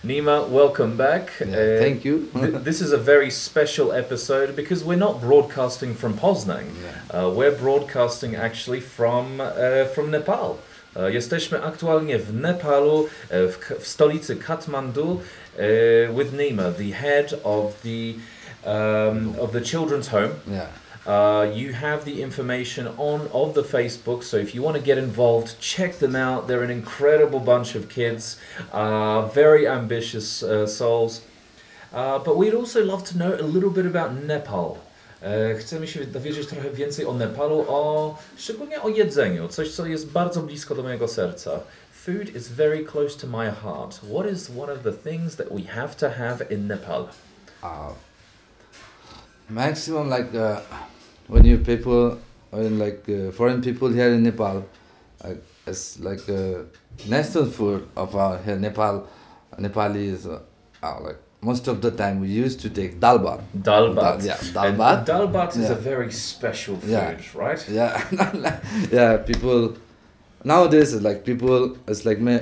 Nima, 0.03 0.49
welcome 0.49 0.97
back. 0.97 1.31
Yeah, 1.39 1.79
thank 1.79 2.03
you. 2.03 2.29
th- 2.33 2.55
this 2.65 2.81
is 2.81 2.91
a 2.91 2.97
very 2.97 3.31
special 3.31 3.93
episode 3.93 4.53
because 4.53 4.83
we're 4.83 4.97
not 4.97 5.21
broadcasting 5.21 5.95
from 5.95 6.13
Poznan. 6.15 6.65
Uh, 7.09 7.29
we're 7.33 7.55
broadcasting 7.55 8.35
actually 8.35 8.81
from, 8.81 9.39
uh, 9.39 9.85
from 9.95 10.11
Nepal. 10.11 10.59
Jesteśmy 11.07 11.63
aktualnie 11.63 12.19
w 12.19 12.33
Nepalu, 12.33 13.07
w, 13.29 13.57
w 13.79 13.87
stolicy 13.87 14.35
Kathmandu, 14.35 15.21
with 16.13 16.33
Nima, 16.33 16.71
the 16.71 16.95
head 16.95 17.33
of 17.43 17.81
the, 17.81 18.13
um, 18.69 19.35
of 19.39 19.51
the 19.51 19.61
children's 19.61 20.07
home. 20.07 20.29
Yeah. 20.47 20.67
Uh, 21.07 21.45
you 21.55 21.71
have 21.71 22.03
the 22.03 22.21
information 22.21 22.89
on 22.97 23.29
of 23.31 23.53
the 23.53 23.63
Facebook, 23.63 24.25
so 24.25 24.35
if 24.35 24.53
you 24.53 24.61
want 24.61 24.75
to 24.75 24.83
get 24.83 24.97
involved, 24.97 25.57
check 25.57 25.99
them 25.99 26.17
out. 26.17 26.49
They're 26.49 26.63
an 26.63 26.69
incredible 26.69 27.39
bunch 27.39 27.75
of 27.75 27.87
kids, 27.87 28.37
uh, 28.73 29.21
very 29.27 29.65
ambitious 29.65 30.43
uh, 30.43 30.67
souls. 30.67 31.21
Uh, 31.93 32.19
but 32.19 32.35
we'd 32.35 32.53
also 32.53 32.83
love 32.83 33.05
to 33.05 33.17
know 33.17 33.33
a 33.33 33.47
little 33.47 33.69
bit 33.69 33.85
about 33.85 34.15
Nepal. 34.15 34.83
E, 35.21 35.55
Chcemy 35.55 35.87
się 35.87 36.05
dowiedzieć 36.05 36.47
trochę 36.47 36.69
więcej 36.71 37.05
o 37.05 37.13
Nepalu, 37.13 37.65
o, 37.67 38.17
szczególnie 38.37 38.81
o 38.81 38.89
jedzeniu, 38.89 39.47
coś 39.47 39.71
co 39.71 39.85
jest 39.85 40.07
bardzo 40.11 40.41
blisko 40.41 40.75
do 40.75 40.83
mojego 40.83 41.07
serca. 41.07 41.59
Food 41.91 42.35
is 42.35 42.47
very 42.47 42.85
close 42.85 43.17
to 43.17 43.27
my 43.27 43.51
heart. 43.51 43.99
What 44.03 44.31
is 44.31 44.49
one 44.57 44.73
of 44.73 44.83
the 44.83 44.93
things 44.93 45.35
that 45.35 45.47
we 45.51 45.61
have 45.63 45.95
to 45.95 46.09
have 46.09 46.51
in 46.51 46.67
Nepal? 46.67 47.07
uh, 47.63 47.93
maximum 49.49 50.09
like 50.09 50.33
uh, 50.35 50.59
when 51.27 51.45
you 51.45 51.57
people 51.57 52.17
when 52.51 52.79
like 52.79 53.03
uh, 53.09 53.31
foreign 53.31 53.61
people 53.61 53.89
here 53.89 54.13
in 54.13 54.23
Nepal 54.23 54.63
like 55.23 55.41
it's 55.65 55.99
like 55.99 56.29
uh, 56.29 56.63
national 57.07 57.45
food 57.45 57.87
of 57.95 58.15
our 58.15 58.37
here 58.45 58.55
Nepal 58.59 59.07
Nepali 59.57 60.13
is 60.13 60.25
uh, 60.27 60.39
uh, 60.83 60.99
like 61.01 61.17
most 61.49 61.67
of 61.71 61.77
the 61.85 61.91
time 62.01 62.15
we 62.25 62.29
used 62.45 62.59
to 62.65 62.69
take 62.79 62.91
dal 63.03 63.19
bhat. 63.25 63.41
Dalbat. 63.69 64.03
Dal 64.03 64.25
yeah, 64.29 64.37
dal 64.53 64.65
And 64.65 65.33
bhat. 65.35 65.49
Is 65.55 65.69
Yeah. 65.69 65.71
a 65.77 65.79
very 65.91 66.11
special 66.11 66.75
food, 66.77 66.89
Yeah. 66.89 67.17
right? 67.43 67.61
yeah 67.79 67.93
yeah 68.97 69.11
people 69.29 69.61
nowadays 70.51 70.89
it's 70.95 71.03
like 71.09 71.19
people 71.29 71.77
it's 71.91 72.03
like 72.09 72.19
me 72.27 72.35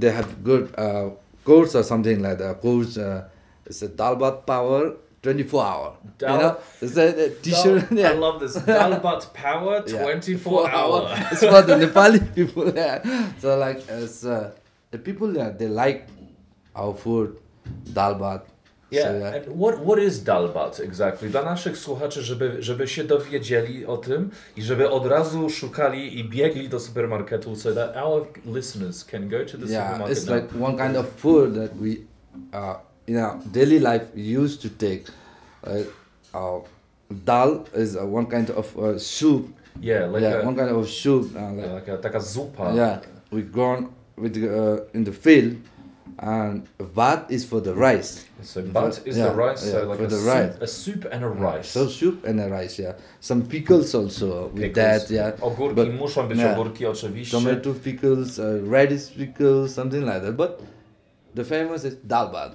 they 0.00 0.10
have 0.18 0.30
good 0.50 0.64
uh, 0.84 1.06
course 1.48 1.72
or 1.78 1.82
something 1.92 2.18
like 2.26 2.38
that 2.38 2.60
course 2.60 2.96
uh, 2.98 3.28
it's 3.66 3.82
a 3.82 3.88
dal 4.00 4.16
bhat 4.22 4.36
power 4.52 4.80
24 5.22 5.64
hour 5.70 5.88
Dal- 6.18 6.32
you 6.36 6.42
know 6.42 6.52
it's 6.80 6.96
a, 6.96 7.06
a 7.26 7.28
t-shirt 7.44 7.88
Dal- 7.88 7.98
yeah 8.02 8.10
I 8.10 8.14
love 8.26 8.36
this. 8.40 8.54
Dal 8.54 8.92
bhat 9.06 9.22
power, 9.34 9.74
Yeah. 9.86 10.02
24 10.02 10.70
hour. 10.70 11.00
it's 11.32 11.40
for 11.52 11.62
the 11.70 11.74
Nepali 11.82 12.20
people 12.34 12.66
yeah. 12.82 13.02
so 13.42 13.58
like 13.58 13.80
it's 13.88 14.24
uh, 14.24 14.50
the 14.92 14.98
people 14.98 15.28
yeah, 15.36 15.50
they 15.50 15.68
like 15.68 16.06
our 16.74 16.94
food 16.94 17.36
dal 17.94 18.14
bhat 18.14 18.58
Yeah, 18.90 19.18
yeah. 19.18 19.34
and 19.34 19.46
what, 19.48 19.80
what 19.84 19.98
is 19.98 20.24
dal 20.24 20.48
bhat 20.48 20.80
exactly? 20.80 21.28
Dla 21.28 21.42
naszych 21.42 21.78
słuchaczy, 21.78 22.22
żeby, 22.22 22.62
żeby 22.62 22.88
się 22.88 23.04
dowiedzieli 23.04 23.86
o 23.86 23.96
tym 23.96 24.30
i 24.56 24.62
żeby 24.62 24.90
od 24.90 25.06
razu 25.06 25.50
szukali 25.50 26.18
i 26.18 26.24
biegli 26.24 26.68
do 26.68 26.80
supermarketu 26.80 27.56
so 27.56 27.74
that 27.74 27.96
our 27.96 28.26
listeners 28.46 29.04
can 29.04 29.28
go 29.28 29.44
to 29.44 29.58
the 29.58 29.66
yeah 29.66 29.84
supermarket 29.84 30.18
it's 30.18 30.26
now. 30.26 30.34
like 30.34 30.64
one 30.64 30.76
kind 30.76 30.96
of 30.96 31.06
food 31.08 31.54
that 31.54 31.70
we 31.80 31.90
uh, 32.54 32.76
in 33.06 33.16
our 33.16 33.38
daily 33.52 33.78
life 33.78 34.06
used 34.16 34.62
to 34.62 34.68
take 34.86 35.04
like 35.66 35.88
uh, 36.34 36.60
dal 37.10 37.64
is 37.74 37.96
uh, 37.96 38.14
one 38.14 38.26
kind 38.26 38.50
of 38.50 38.78
uh, 38.78 38.98
soup 38.98 39.48
yeah, 39.80 40.06
like, 40.12 40.22
yeah 40.22 40.42
a, 40.42 40.46
one 40.46 40.56
kind 40.56 40.70
of 40.70 40.88
soup 40.88 41.36
uh, 41.36 41.52
like 41.52 41.72
like 41.72 41.88
a, 41.92 41.96
taka 41.96 42.18
zupa. 42.20 42.74
yeah 42.74 43.00
we 43.30 43.42
grown 43.42 43.88
with 44.16 44.36
uh, 44.36 44.78
in 44.94 45.04
the 45.04 45.12
field 45.12 45.56
and 46.18 46.66
bhat 46.96 47.30
is 47.30 47.44
for 47.44 47.60
the 47.60 47.72
rice 47.74 48.24
So 48.42 48.62
bhat 48.62 49.06
is 49.06 49.16
Yeah, 49.16 49.28
the 49.28 49.34
rice, 49.36 49.64
yeah, 49.66 49.72
so 49.72 49.88
like 49.88 49.98
for 49.98 50.04
a 50.04 50.08
the 50.08 50.16
soup, 50.16 50.26
rice. 50.34 50.54
a 50.60 50.66
soup 50.66 51.04
and 51.12 51.24
a 51.24 51.28
rice. 51.28 51.68
so 51.70 51.86
soup 51.88 52.24
and 52.26 52.40
a 52.40 52.48
rice 52.48 52.78
yeah 52.82 52.92
some 53.20 53.42
pickles 53.42 53.94
also 53.94 54.48
with 54.48 54.62
Pickles. 54.62 54.74
that 54.74 55.10
yeah 55.10 55.32
Ogórki, 55.40 55.74
But- 55.74 55.94
muszą 55.98 56.28
być 56.28 56.38
yeah. 56.38 56.52
ogórki 56.58 56.86
oczywiście. 56.86 57.36
tomato 57.36 57.74
pickles, 57.74 58.38
uh, 58.38 58.44
radish 58.72 59.10
pickles, 59.16 59.74
something 59.74 60.04
like 60.04 60.20
that. 60.20 60.36
But 60.36 60.62
the 61.34 61.44
famous 61.44 61.84
is 61.84 61.94
dal 62.04 62.30
bhat. 62.32 62.52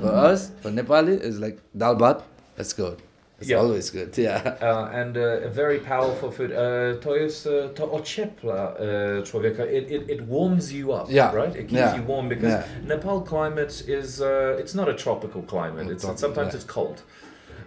For 0.00 0.32
us, 0.32 0.50
for 0.62 0.72
Nepali, 0.72 1.12
it's 1.24 1.38
like 1.38 1.58
dal 1.74 1.96
bhat. 1.96 2.22
That's 2.56 2.76
good. 2.76 2.96
It's 3.40 3.48
Yeah. 3.50 3.60
always 3.62 3.90
good. 3.90 4.18
Yeah. 4.18 4.40
Uh, 4.62 5.00
and 5.00 5.16
uh, 5.16 5.46
a 5.46 5.48
very 5.48 5.78
powerful 5.78 6.30
food. 6.30 6.50
Uh, 6.52 7.00
to 7.00 7.16
jest, 7.16 7.46
uh, 7.46 7.52
to 7.74 7.92
ociepla 7.92 8.74
uh, 8.74 9.24
człowieka. 9.24 9.64
It, 9.64 9.90
it, 9.90 10.10
it 10.10 10.20
warms 10.28 10.72
you 10.72 10.92
up, 10.92 11.10
Yeah. 11.10 11.34
right? 11.36 11.56
It 11.56 11.68
keeps 11.68 11.72
Yeah. 11.72 11.96
you 11.96 12.02
warm 12.06 12.28
because. 12.28 12.64
Nepal 12.86 13.20
climate 13.22 13.84
is, 13.88 14.20
uh, 14.20 14.60
it's 14.60 14.74
not 14.74 14.88
a 14.88 14.94
tropical 14.94 15.42
climate. 15.42 15.92
It's, 15.92 16.02
tropical, 16.04 16.18
sometimes 16.18 16.54
it's 16.54 16.66
cold. 16.66 17.02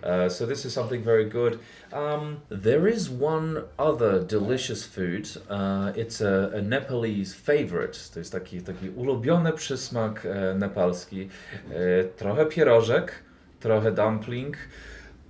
Uh, 0.04 0.30
so 0.30 0.46
this 0.46 0.66
is 0.66 0.74
something 0.74 1.02
very 1.04 1.26
good. 1.30 1.60
Um, 1.94 2.38
there 2.52 2.88
is 2.90 3.10
one 3.10 3.64
other 3.80 4.20
delicious 4.28 4.84
food. 4.86 5.28
Uh, 5.50 5.94
it's 5.96 6.22
a, 6.22 6.52
a 6.56 6.62
Nepalese 6.62 7.34
favorite. 7.34 7.98
To 8.14 8.20
jest 8.20 8.32
taki, 8.32 8.62
taki 8.62 8.90
ulubiony 8.90 9.54
przysmak 9.54 10.26
e, 10.26 10.56
nepalski. 10.56 11.30
E, 11.72 12.04
trochę 12.04 12.46
pierożek, 12.46 13.12
trochę 13.60 13.92
dumpling. 13.92 14.58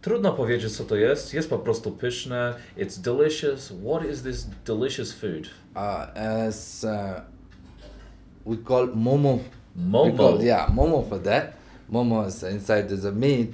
Trudno 0.04 0.34
powiedzieć 0.34 0.78
co 0.78 0.84
to 0.84 0.96
jest. 0.96 1.34
Jest 1.34 1.50
po 1.50 1.60
prostu 1.60 1.92
pyszne. 1.92 2.54
It's 2.78 3.02
delicious. 3.02 3.74
What 3.84 4.06
is 4.06 4.22
this 4.22 4.48
delicious 4.66 5.14
food? 5.14 5.48
Uh, 5.76 6.18
as 6.18 6.84
uh, 6.84 7.22
we 8.46 8.58
call 8.68 8.88
momo. 8.96 9.40
We 9.76 9.82
Momo. 9.84 10.18
call, 10.18 10.42
yeah, 10.44 10.70
momo 10.76 11.10
for 11.10 11.20
that. 11.24 11.54
Momo 11.92 12.28
is 12.28 12.44
inside 12.44 12.84
there's 12.90 13.06
a 13.06 13.12
meat. 13.12 13.54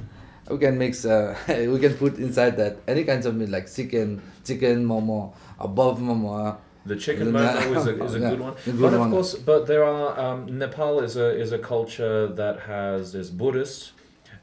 We 0.50 0.58
can 0.58 0.78
mix. 0.78 1.06
Uh, 1.06 1.36
we 1.74 1.80
can 1.80 1.94
put 1.94 2.18
inside 2.18 2.58
that 2.58 2.76
any 2.88 3.04
kinds 3.04 3.26
of 3.26 3.36
meat 3.36 3.50
like 3.50 3.68
chicken, 3.76 4.20
chicken 4.44 4.86
momo, 4.86 5.32
above 5.60 6.00
momo. 6.02 6.56
The 6.86 6.96
chicken 6.96 7.32
momo 7.32 7.78
is 7.78 7.88
a, 7.88 8.04
is 8.06 8.16
a 8.16 8.20
Yeah, 8.20 8.30
good 8.32 8.40
one. 8.40 8.54
a 8.68 8.72
good 8.72 8.82
but 8.82 8.94
of 8.94 9.00
one. 9.00 9.12
course, 9.12 9.36
but 9.46 9.66
there 9.68 9.84
are 9.84 10.20
um, 10.20 10.58
Nepal 10.58 11.00
is 11.04 11.16
a 11.18 11.30
is 11.42 11.52
a 11.54 11.60
culture 11.60 12.28
that 12.36 12.60
has 12.68 13.16
is 13.16 13.30
Buddhist, 13.30 13.92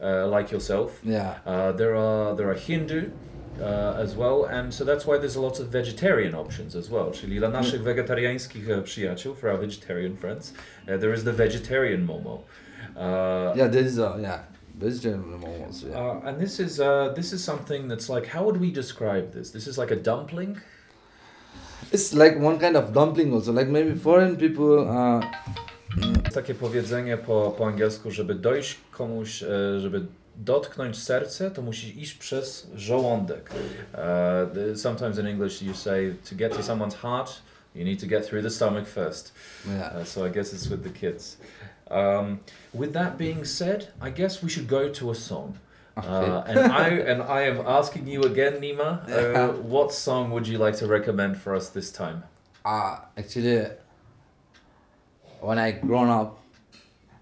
uh, 0.01 0.27
like 0.39 0.53
yourself. 0.53 1.01
Yeah. 1.05 1.35
Uh, 1.47 1.73
there 1.73 1.95
are 1.97 2.37
there 2.37 2.49
are 2.51 2.55
Hindu 2.59 3.01
uh, 3.61 4.03
as 4.05 4.15
well, 4.17 4.45
and 4.45 4.73
so 4.75 4.85
that's 4.85 5.07
why 5.07 5.19
there's 5.19 5.37
a 5.37 5.41
lot 5.41 5.61
of 5.61 5.67
vegetarian 5.69 6.35
options 6.35 6.75
as 6.77 6.91
well. 6.91 7.11
Czyli 7.13 7.39
dla 7.39 7.49
naszych 7.49 7.83
wegetariańskich 7.83 8.69
e, 8.71 8.83
przyjaciół, 8.83 9.35
for 9.35 9.51
our 9.51 9.59
vegetarian 9.61 10.17
friends, 10.17 10.53
uh, 10.89 11.01
there 11.01 11.15
is 11.15 11.25
the 11.25 11.33
vegetarian 11.33 12.07
momo. 12.07 12.43
Uh, 12.97 13.57
Yeah, 13.57 13.71
there 13.71 13.85
is 13.87 13.99
a 13.99 14.17
yeah 14.21 14.39
vegetarian 14.81 15.25
momos. 15.41 15.83
Yeah. 15.83 16.01
uh, 16.01 16.29
and 16.29 16.39
this 16.41 16.61
is 16.61 16.81
uh, 16.81 17.13
this 17.15 17.33
is 17.33 17.45
something 17.45 17.89
that's 17.89 18.09
like 18.15 18.27
how 18.29 18.45
would 18.45 18.61
we 18.61 18.71
describe 18.71 19.33
this? 19.33 19.51
This 19.51 19.67
is 19.67 19.79
like 19.79 19.95
a 19.95 19.97
dumpling. 20.03 20.57
It's 21.93 22.13
like 22.15 22.39
one 22.41 22.59
kind 22.59 22.77
of 22.77 22.93
dumpling 22.93 23.33
also. 23.33 23.53
Like 23.53 23.69
maybe 23.71 23.95
foreign 23.95 24.37
people. 24.37 24.87
Takie 26.37 26.55
powiedzenie 26.55 27.16
po, 27.16 27.55
po 27.59 27.66
angielsku, 27.66 28.11
żeby 28.11 28.34
dojść 28.34 28.76
komuś, 28.91 29.43
e, 29.43 29.80
żeby 29.80 30.07
dotknąć 30.37 31.03
serce, 31.03 31.51
to 31.51 31.62
musi 31.62 32.03
iść 32.03 32.14
przez 32.14 32.70
żołądek. 32.74 33.51
Uh, 33.51 34.78
sometimes 34.78 35.18
in 35.18 35.26
English 35.26 35.62
you 35.62 35.74
say 35.74 36.14
to 36.30 36.37
get 36.37 36.57
to 36.57 36.62
someone's 36.62 36.95
heart, 36.95 37.43
you 37.74 37.84
need 37.84 38.01
to 38.01 38.07
get 38.07 38.28
through 38.28 38.45
the 38.45 38.51
stomach 38.51 38.89
first. 38.89 39.32
yeah. 39.66 39.97
Uh, 39.97 40.05
so 40.05 40.26
I 40.26 40.30
guess 40.30 40.53
it's 40.53 40.70
with 40.70 40.82
the 40.82 41.01
kids. 41.01 41.39
Um, 41.91 42.41
with 42.74 42.93
that 42.93 43.16
being 43.16 43.45
said, 43.45 43.89
I 44.03 44.11
guess 44.11 44.43
we 44.43 44.51
should 44.51 44.68
go 44.68 44.93
to 44.93 45.11
a 45.11 45.14
song. 45.14 45.59
Uh, 45.97 46.43
and 46.49 46.59
I 46.59 46.89
and 46.89 47.22
I 47.22 47.49
am 47.49 47.66
asking 47.66 48.09
you 48.09 48.22
again, 48.22 48.61
Nima. 48.61 49.09
Uh, 49.09 49.49
what 49.68 49.93
song 49.93 50.32
would 50.32 50.49
you 50.49 50.59
like 50.66 50.76
to 50.78 50.87
recommend 50.87 51.37
for 51.37 51.57
us 51.57 51.70
this 51.70 51.91
time? 51.93 52.22
Uh, 52.64 52.99
actually, 53.16 53.66
when 55.47 55.59
I 55.59 55.71
grown 55.73 56.09
up, 56.11 56.31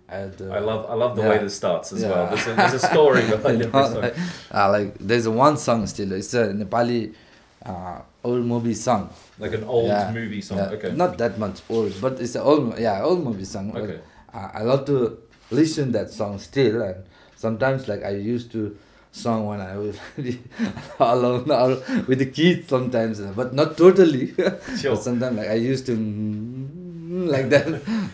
at 0.09 0.41
uh, 0.41 0.45
I 0.59 0.61
love 0.71 0.83
I 0.93 0.95
love 1.03 1.13
the 1.17 1.23
way 1.23 1.37
Yeah. 1.37 1.45
this 1.45 1.55
starts 1.57 1.93
as 1.93 2.03
Yeah. 2.03 2.11
well. 2.11 2.25
There's 2.31 2.47
a, 2.47 2.55
there's 2.61 2.75
a 2.83 2.85
story 2.93 3.23
behind 3.33 3.63
every 3.63 3.85
song. 3.93 4.03
like, 4.03 4.17
uh, 4.59 4.69
like 4.77 4.89
there's 5.09 5.29
one 5.29 5.57
song 5.57 5.87
still. 5.87 6.13
It's 6.13 6.35
a 6.35 6.45
Nepali 6.61 7.15
uh, 7.65 7.99
old 8.23 8.45
movie 8.45 8.75
song. 8.75 9.09
Like 9.39 9.55
an 9.55 9.65
old 9.65 9.89
Yeah. 9.89 10.13
movie 10.13 10.41
song. 10.43 10.61
Okay. 10.77 10.93
Not 10.93 11.17
that 11.19 11.39
much 11.39 11.59
old, 11.71 11.93
but 12.01 12.21
it's 12.21 12.35
an 12.35 12.43
old 12.43 12.79
yeah 12.79 13.03
old 13.03 13.25
movie 13.25 13.45
song. 13.55 13.67
Okay. 13.77 13.99
uh, 14.35 14.49
I 14.61 14.63
love 14.63 14.85
to 14.93 14.97
listen 15.51 15.93
that 15.93 16.11
song 16.11 16.39
still, 16.39 16.83
and 16.83 16.97
sometimes 17.37 17.89
like 17.89 18.03
I 18.05 18.11
used 18.35 18.53
to 18.53 18.77
song 19.13 19.47
when 19.47 19.61
I 19.61 19.77
was 19.79 19.97
alone 20.99 21.51
or 21.51 21.69
with 22.09 22.19
the 22.19 22.27
kids 22.27 22.69
sometimes, 22.69 23.21
but 23.41 23.55
not 23.55 23.77
totally. 23.79 24.35
Sure. 24.77 24.97
sometimes 25.09 25.37
like 25.41 25.49
I 25.49 25.55
used 25.73 25.87
to 25.87 25.97
mm, 25.97 26.84
like 27.27 27.49
that. 27.51 27.67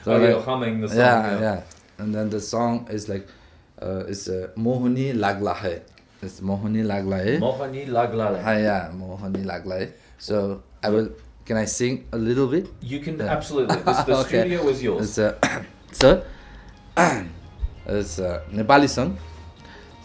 So 0.05 0.17
you're 0.19 0.37
like, 0.37 0.45
humming 0.45 0.81
the 0.81 0.89
song. 0.89 0.97
yeah, 0.99 1.41
yeah, 1.41 1.61
And 1.99 2.15
then 2.15 2.31
the 2.31 2.41
song 2.41 2.87
is 2.91 3.09
like 3.09 3.27
uh, 3.81 4.05
it's 4.09 4.29
uh, 4.29 4.49
Mohani 4.57 5.15
Lagla 5.15 5.55
Hai. 5.55 5.81
It's 6.23 6.41
Mohani 6.41 6.85
Lagla 6.85 7.19
Hai. 7.25 7.39
Mohani 7.41 7.87
Laglale. 7.89 8.43
Ah, 8.45 8.57
yeah, 8.57 8.91
Mohani 8.93 9.45
Lagla 9.45 9.79
Hai. 9.81 9.89
So 10.19 10.63
I 10.83 10.89
will. 10.91 11.11
Can 11.45 11.57
I 11.57 11.65
sing 11.65 12.05
a 12.13 12.19
little 12.19 12.47
bit? 12.47 12.69
You 12.81 13.01
can 13.01 13.19
Yeah. 13.19 13.33
absolutely. 13.37 13.77
This, 13.83 14.01
the 14.05 14.17
Okay. 14.23 14.41
studio 14.45 14.69
is 14.69 14.83
yours. 14.83 15.03
It's 15.09 15.19
uh, 15.19 15.35
so 15.93 16.23
It's 17.87 18.19
a 18.21 18.43
Nepali 18.53 18.89
song. 18.89 19.17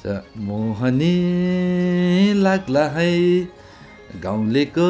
So, 0.02 0.22
मोहनी 0.38 1.14
लाग्ला 2.42 2.86
है 2.96 3.12
गाउँलेको 4.24 4.90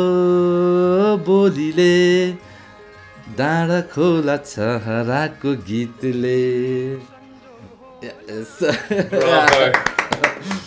बोलीले 1.27 1.93
डाँडा 3.38 3.80
खोला 3.94 4.36
छहराको 4.50 5.54
गीतले 5.68 6.38
Yes. 8.02 8.62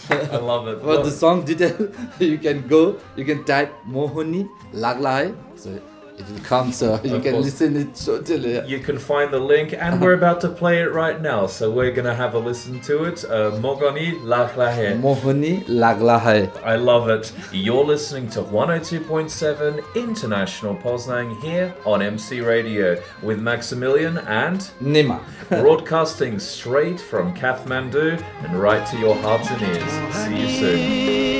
I 0.09 0.37
love 0.37 0.67
it. 0.67 0.81
For 0.81 0.97
the 0.97 1.09
song 1.09 1.43
detail, 1.45 1.89
you 2.19 2.37
can 2.37 2.67
go, 2.67 2.99
you 3.15 3.25
can 3.25 3.43
type 3.43 3.73
Mohani 3.89 4.47
Laglai, 4.71 5.35
so 5.55 5.79
you 6.18 6.40
can. 6.40 6.72
Uh, 6.82 7.00
you 7.04 7.20
can 7.20 7.32
course. 7.32 7.44
listen 7.44 7.76
it 7.76 7.94
totally. 7.94 8.58
Uh, 8.58 8.66
you 8.66 8.80
can 8.80 8.98
find 8.98 9.32
the 9.32 9.38
link, 9.38 9.72
and 9.72 10.00
we're 10.00 10.14
about 10.22 10.40
to 10.42 10.48
play 10.48 10.80
it 10.80 10.92
right 10.92 11.20
now. 11.20 11.46
So 11.46 11.70
we're 11.70 11.92
gonna 11.92 12.14
have 12.14 12.34
a 12.34 12.38
listen 12.38 12.80
to 12.80 13.04
it. 13.04 13.24
Uh, 13.24 13.52
Mogoni 13.62 14.20
Laglahe. 14.22 15.00
Mogoni 15.00 15.64
Laglahe. 15.66 16.50
I 16.64 16.76
love 16.76 17.08
it. 17.08 17.32
You're 17.52 17.84
listening 17.84 18.28
to 18.30 18.42
102.7 18.42 19.94
International 19.94 20.74
Poznań 20.74 21.40
here 21.42 21.74
on 21.84 22.02
MC 22.02 22.40
Radio 22.40 23.00
with 23.22 23.40
Maximilian 23.40 24.18
and 24.18 24.60
Nima, 24.82 25.20
broadcasting 25.48 26.38
straight 26.38 27.00
from 27.00 27.34
Kathmandu 27.34 28.22
and 28.42 28.60
right 28.60 28.86
to 28.88 28.98
your 28.98 29.14
hearts 29.16 29.50
and 29.50 29.62
ears. 29.62 30.14
See 30.14 30.40
you 30.40 30.48
soon. 30.58 31.37